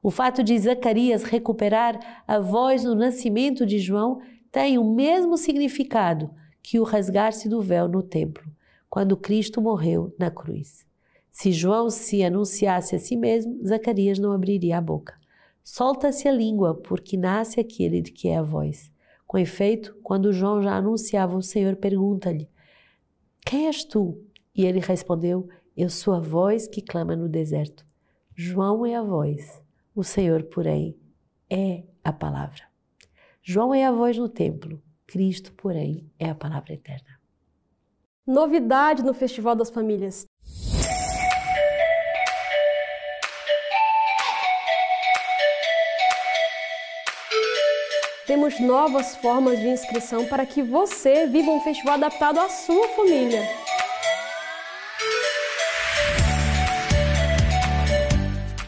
O 0.00 0.08
fato 0.08 0.44
de 0.44 0.56
Zacarias 0.56 1.24
recuperar 1.24 2.22
a 2.28 2.38
voz 2.38 2.84
no 2.84 2.94
nascimento 2.94 3.66
de 3.66 3.80
João 3.80 4.20
tem 4.52 4.78
o 4.78 4.84
mesmo 4.84 5.36
significado 5.36 6.30
que 6.62 6.78
o 6.78 6.84
rasgar-se 6.84 7.48
do 7.48 7.60
véu 7.60 7.88
no 7.88 8.04
templo, 8.04 8.44
quando 8.88 9.16
Cristo 9.16 9.60
morreu 9.60 10.14
na 10.16 10.30
cruz. 10.30 10.91
Se 11.32 11.50
João 11.50 11.88
se 11.88 12.22
anunciasse 12.22 12.94
a 12.94 12.98
si 12.98 13.16
mesmo, 13.16 13.58
Zacarias 13.66 14.18
não 14.18 14.32
abriria 14.32 14.76
a 14.76 14.82
boca. 14.82 15.18
Solta-se 15.64 16.28
a 16.28 16.32
língua, 16.32 16.74
porque 16.74 17.16
nasce 17.16 17.58
aquele 17.58 18.02
de 18.02 18.12
que 18.12 18.28
é 18.28 18.36
a 18.36 18.42
voz. 18.42 18.92
Com 19.26 19.38
efeito, 19.38 19.96
quando 20.02 20.32
João 20.32 20.62
já 20.62 20.76
anunciava 20.76 21.34
o 21.34 21.42
Senhor, 21.42 21.74
pergunta-lhe: 21.76 22.50
Quem 23.46 23.66
és 23.66 23.82
tu? 23.82 24.22
E 24.54 24.66
ele 24.66 24.78
respondeu: 24.78 25.48
Eu 25.74 25.88
sou 25.88 26.12
a 26.12 26.20
voz 26.20 26.68
que 26.68 26.82
clama 26.82 27.16
no 27.16 27.28
deserto. 27.30 27.86
João 28.36 28.84
é 28.84 28.94
a 28.94 29.02
voz, 29.02 29.62
o 29.94 30.04
Senhor, 30.04 30.42
porém, 30.44 30.94
é 31.48 31.82
a 32.04 32.12
palavra. 32.12 32.62
João 33.42 33.72
é 33.72 33.86
a 33.86 33.92
voz 33.92 34.18
no 34.18 34.28
templo, 34.28 34.82
Cristo, 35.06 35.52
porém, 35.54 36.10
é 36.18 36.28
a 36.28 36.34
palavra 36.34 36.74
eterna. 36.74 37.18
Novidade 38.26 39.02
no 39.02 39.14
Festival 39.14 39.56
das 39.56 39.70
Famílias. 39.70 40.26
Temos 48.24 48.60
novas 48.60 49.16
formas 49.16 49.58
de 49.58 49.66
inscrição 49.66 50.24
para 50.26 50.46
que 50.46 50.62
você 50.62 51.26
viva 51.26 51.50
um 51.50 51.60
festival 51.60 51.94
adaptado 51.94 52.38
à 52.38 52.48
sua 52.48 52.86
família. 52.90 53.42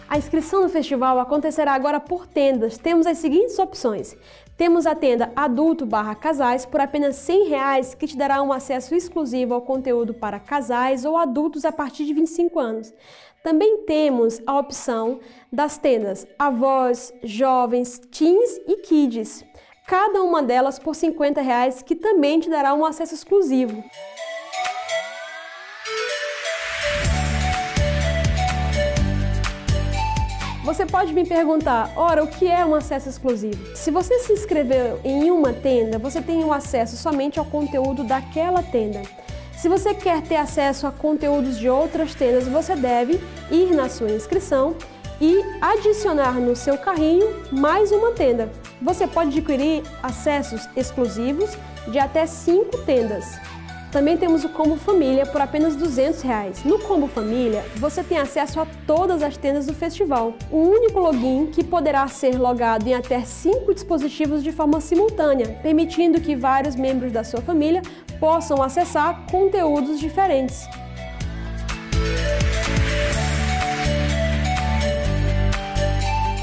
A 0.08 0.18
inscrição 0.18 0.62
no 0.62 0.68
festival 0.68 1.20
acontecerá 1.20 1.72
agora 1.72 2.00
por 2.00 2.26
tendas. 2.26 2.78
Temos 2.78 3.06
as 3.06 3.18
seguintes 3.18 3.56
opções. 3.58 4.16
Temos 4.56 4.86
a 4.86 4.94
tenda 4.94 5.32
adulto 5.36 5.86
barra 5.86 6.16
casais 6.16 6.66
por 6.66 6.80
apenas 6.80 7.14
100 7.16 7.48
reais, 7.48 7.94
que 7.94 8.08
te 8.08 8.16
dará 8.16 8.42
um 8.42 8.52
acesso 8.52 8.94
exclusivo 8.94 9.54
ao 9.54 9.62
conteúdo 9.62 10.14
para 10.14 10.40
casais 10.40 11.04
ou 11.04 11.16
adultos 11.16 11.64
a 11.64 11.70
partir 11.70 12.04
de 12.04 12.14
25 12.14 12.58
anos. 12.58 12.92
Também 13.44 13.84
temos 13.84 14.40
a 14.46 14.58
opção 14.58 15.20
das 15.52 15.76
tendas 15.76 16.26
avós, 16.38 17.12
jovens, 17.22 18.00
teens 18.10 18.58
e 18.66 18.76
kids. 18.76 19.44
Cada 19.86 20.22
uma 20.22 20.42
delas 20.42 20.78
por 20.78 20.94
50 20.94 21.42
reais, 21.42 21.82
que 21.82 21.94
também 21.94 22.40
te 22.40 22.48
dará 22.48 22.72
um 22.72 22.86
acesso 22.86 23.12
exclusivo. 23.12 23.84
Você 30.64 30.86
pode 30.86 31.12
me 31.12 31.26
perguntar, 31.26 31.92
ora, 31.96 32.24
o 32.24 32.26
que 32.26 32.48
é 32.48 32.64
um 32.64 32.74
acesso 32.74 33.10
exclusivo? 33.10 33.76
Se 33.76 33.90
você 33.90 34.20
se 34.20 34.32
inscreveu 34.32 34.98
em 35.04 35.30
uma 35.30 35.52
tenda, 35.52 35.98
você 35.98 36.22
tem 36.22 36.42
o 36.42 36.50
acesso 36.50 36.96
somente 36.96 37.38
ao 37.38 37.44
conteúdo 37.44 38.04
daquela 38.04 38.62
tenda. 38.62 39.02
Se 39.64 39.68
você 39.70 39.94
quer 39.94 40.20
ter 40.20 40.36
acesso 40.36 40.86
a 40.86 40.92
conteúdos 40.92 41.58
de 41.58 41.70
outras 41.70 42.14
tendas, 42.14 42.46
você 42.46 42.76
deve 42.76 43.18
ir 43.50 43.74
na 43.74 43.88
sua 43.88 44.10
inscrição 44.10 44.76
e 45.18 45.42
adicionar 45.58 46.34
no 46.34 46.54
seu 46.54 46.76
carrinho 46.76 47.34
mais 47.50 47.90
uma 47.90 48.12
tenda. 48.12 48.52
Você 48.82 49.06
pode 49.06 49.30
adquirir 49.30 49.82
acessos 50.02 50.68
exclusivos 50.76 51.56
de 51.88 51.98
até 51.98 52.26
5 52.26 52.76
tendas. 52.84 53.40
Também 53.94 54.16
temos 54.16 54.42
o 54.42 54.48
Combo 54.48 54.74
Família 54.74 55.24
por 55.24 55.40
apenas 55.40 55.76
200 55.76 56.20
reais. 56.22 56.64
No 56.64 56.80
Combo 56.80 57.06
Família, 57.06 57.64
você 57.76 58.02
tem 58.02 58.18
acesso 58.18 58.58
a 58.58 58.66
todas 58.88 59.22
as 59.22 59.36
tendas 59.36 59.66
do 59.66 59.72
festival. 59.72 60.34
Um 60.50 60.62
único 60.62 60.98
login 60.98 61.46
que 61.46 61.62
poderá 61.62 62.08
ser 62.08 62.36
logado 62.36 62.88
em 62.88 62.94
até 62.94 63.20
cinco 63.20 63.72
dispositivos 63.72 64.42
de 64.42 64.50
forma 64.50 64.80
simultânea, 64.80 65.60
permitindo 65.62 66.20
que 66.20 66.34
vários 66.34 66.74
membros 66.74 67.12
da 67.12 67.22
sua 67.22 67.40
família 67.40 67.82
possam 68.18 68.60
acessar 68.60 69.26
conteúdos 69.30 70.00
diferentes. 70.00 70.66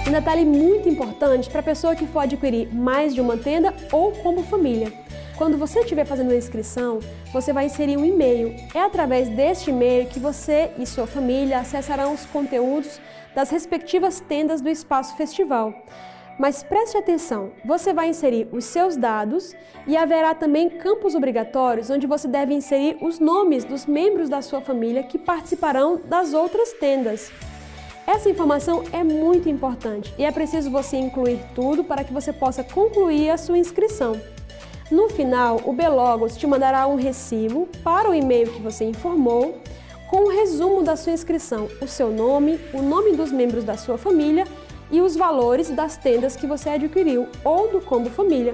Um 0.08 0.12
detalhe 0.14 0.46
muito 0.46 0.88
importante 0.88 1.50
para 1.50 1.60
a 1.60 1.64
pessoa 1.64 1.98
que 1.98 2.08
for 2.08 2.20
adquirir 2.20 2.74
mais 2.74 3.14
de 3.14 3.20
uma 3.20 3.36
tenda 3.36 3.74
ou 3.92 4.14
combo 4.14 4.42
família. 4.42 5.01
Quando 5.42 5.58
você 5.58 5.80
estiver 5.80 6.06
fazendo 6.06 6.30
a 6.30 6.36
inscrição, 6.36 7.00
você 7.34 7.52
vai 7.52 7.66
inserir 7.66 7.98
um 7.98 8.06
e-mail. 8.06 8.56
É 8.76 8.80
através 8.80 9.28
deste 9.28 9.72
e-mail 9.72 10.06
que 10.06 10.20
você 10.20 10.70
e 10.78 10.86
sua 10.86 11.08
família 11.08 11.58
acessarão 11.58 12.14
os 12.14 12.28
conteúdos 12.28 13.02
das 13.34 13.50
respectivas 13.50 14.20
tendas 14.20 14.62
do 14.62 14.70
Espaço 14.70 15.18
Festival. 15.18 15.74
Mas 16.38 16.62
preste 16.62 16.96
atenção, 16.96 17.54
você 17.66 17.92
vai 17.92 18.10
inserir 18.10 18.50
os 18.52 18.66
seus 18.66 18.96
dados 18.96 19.56
e 19.88 19.98
haverá 19.98 20.36
também 20.36 20.70
campos 20.70 21.16
obrigatórios 21.16 21.90
onde 21.90 22.06
você 22.06 22.28
deve 22.28 22.54
inserir 22.54 23.00
os 23.02 23.18
nomes 23.18 23.64
dos 23.64 23.88
membros 23.88 24.30
da 24.30 24.44
sua 24.44 24.62
família 24.62 25.02
que 25.02 25.18
participarão 25.18 26.00
das 26.06 26.36
outras 26.36 26.72
tendas. 26.74 27.32
Essa 28.06 28.30
informação 28.30 28.84
é 28.94 29.04
muito 29.04 29.50
importante 29.50 30.14
e 30.20 30.24
é 30.24 30.32
preciso 30.32 30.70
você 30.70 30.98
incluir 30.98 31.40
tudo 31.56 31.84
para 31.84 32.04
que 32.04 32.14
você 32.14 32.32
possa 32.32 32.64
concluir 32.64 33.32
a 33.32 33.38
sua 33.38 33.58
inscrição. 33.58 34.22
No 34.92 35.08
final, 35.08 35.62
o 35.64 35.72
Belogos 35.72 36.36
te 36.36 36.46
mandará 36.46 36.86
um 36.86 36.96
recibo 36.96 37.66
para 37.82 38.10
o 38.10 38.14
e-mail 38.14 38.52
que 38.52 38.62
você 38.62 38.84
informou, 38.84 39.58
com 40.10 40.18
o 40.18 40.26
um 40.26 40.28
resumo 40.28 40.84
da 40.84 40.98
sua 40.98 41.14
inscrição, 41.14 41.70
o 41.82 41.88
seu 41.88 42.12
nome, 42.12 42.60
o 42.74 42.82
nome 42.82 43.16
dos 43.16 43.32
membros 43.32 43.64
da 43.64 43.78
sua 43.78 43.98
família 43.98 44.46
e 44.92 45.00
os 45.00 45.16
valores 45.16 45.70
das 45.70 45.96
tendas 45.96 46.36
que 46.36 46.46
você 46.46 46.72
adquiriu 46.72 47.30
ou 47.46 47.70
do 47.70 47.80
combo 47.80 48.10
família. 48.10 48.52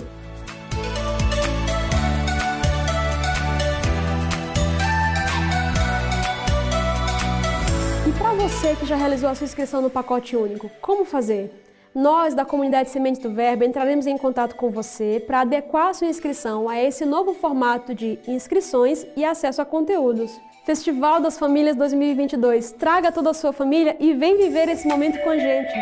E 8.08 8.12
para 8.12 8.34
você 8.34 8.76
que 8.76 8.86
já 8.86 8.96
realizou 8.96 9.28
a 9.28 9.34
sua 9.34 9.46
inscrição 9.46 9.82
no 9.82 9.90
pacote 9.90 10.36
único, 10.36 10.70
como 10.80 11.04
fazer? 11.04 11.67
Nós, 11.98 12.36
da 12.36 12.46
comunidade 12.46 12.92
Semente 12.92 13.20
do 13.22 13.32
Verbo, 13.32 13.64
entraremos 13.64 14.06
em 14.06 14.20
contato 14.20 14.56
com 14.56 14.70
você 14.70 15.20
para 15.26 15.42
adequar 15.42 15.96
sua 15.96 16.06
inscrição 16.06 16.70
a 16.70 16.80
esse 16.80 17.04
novo 17.08 17.34
formato 17.34 17.96
de 17.96 18.20
inscrições 18.28 19.04
e 19.16 19.26
acesso 19.26 19.64
a 19.64 19.66
conteúdos. 19.66 20.40
Festival 20.64 21.20
das 21.20 21.40
Famílias 21.40 21.76
2022. 21.76 22.72
Traga 22.74 23.12
toda 23.12 23.32
a 23.32 23.34
sua 23.34 23.52
família 23.52 23.98
e 24.00 24.14
vem 24.14 24.38
viver 24.38 24.70
esse 24.70 24.88
momento 24.88 25.20
com 25.24 25.32
a 25.32 25.40
gente. 25.40 25.74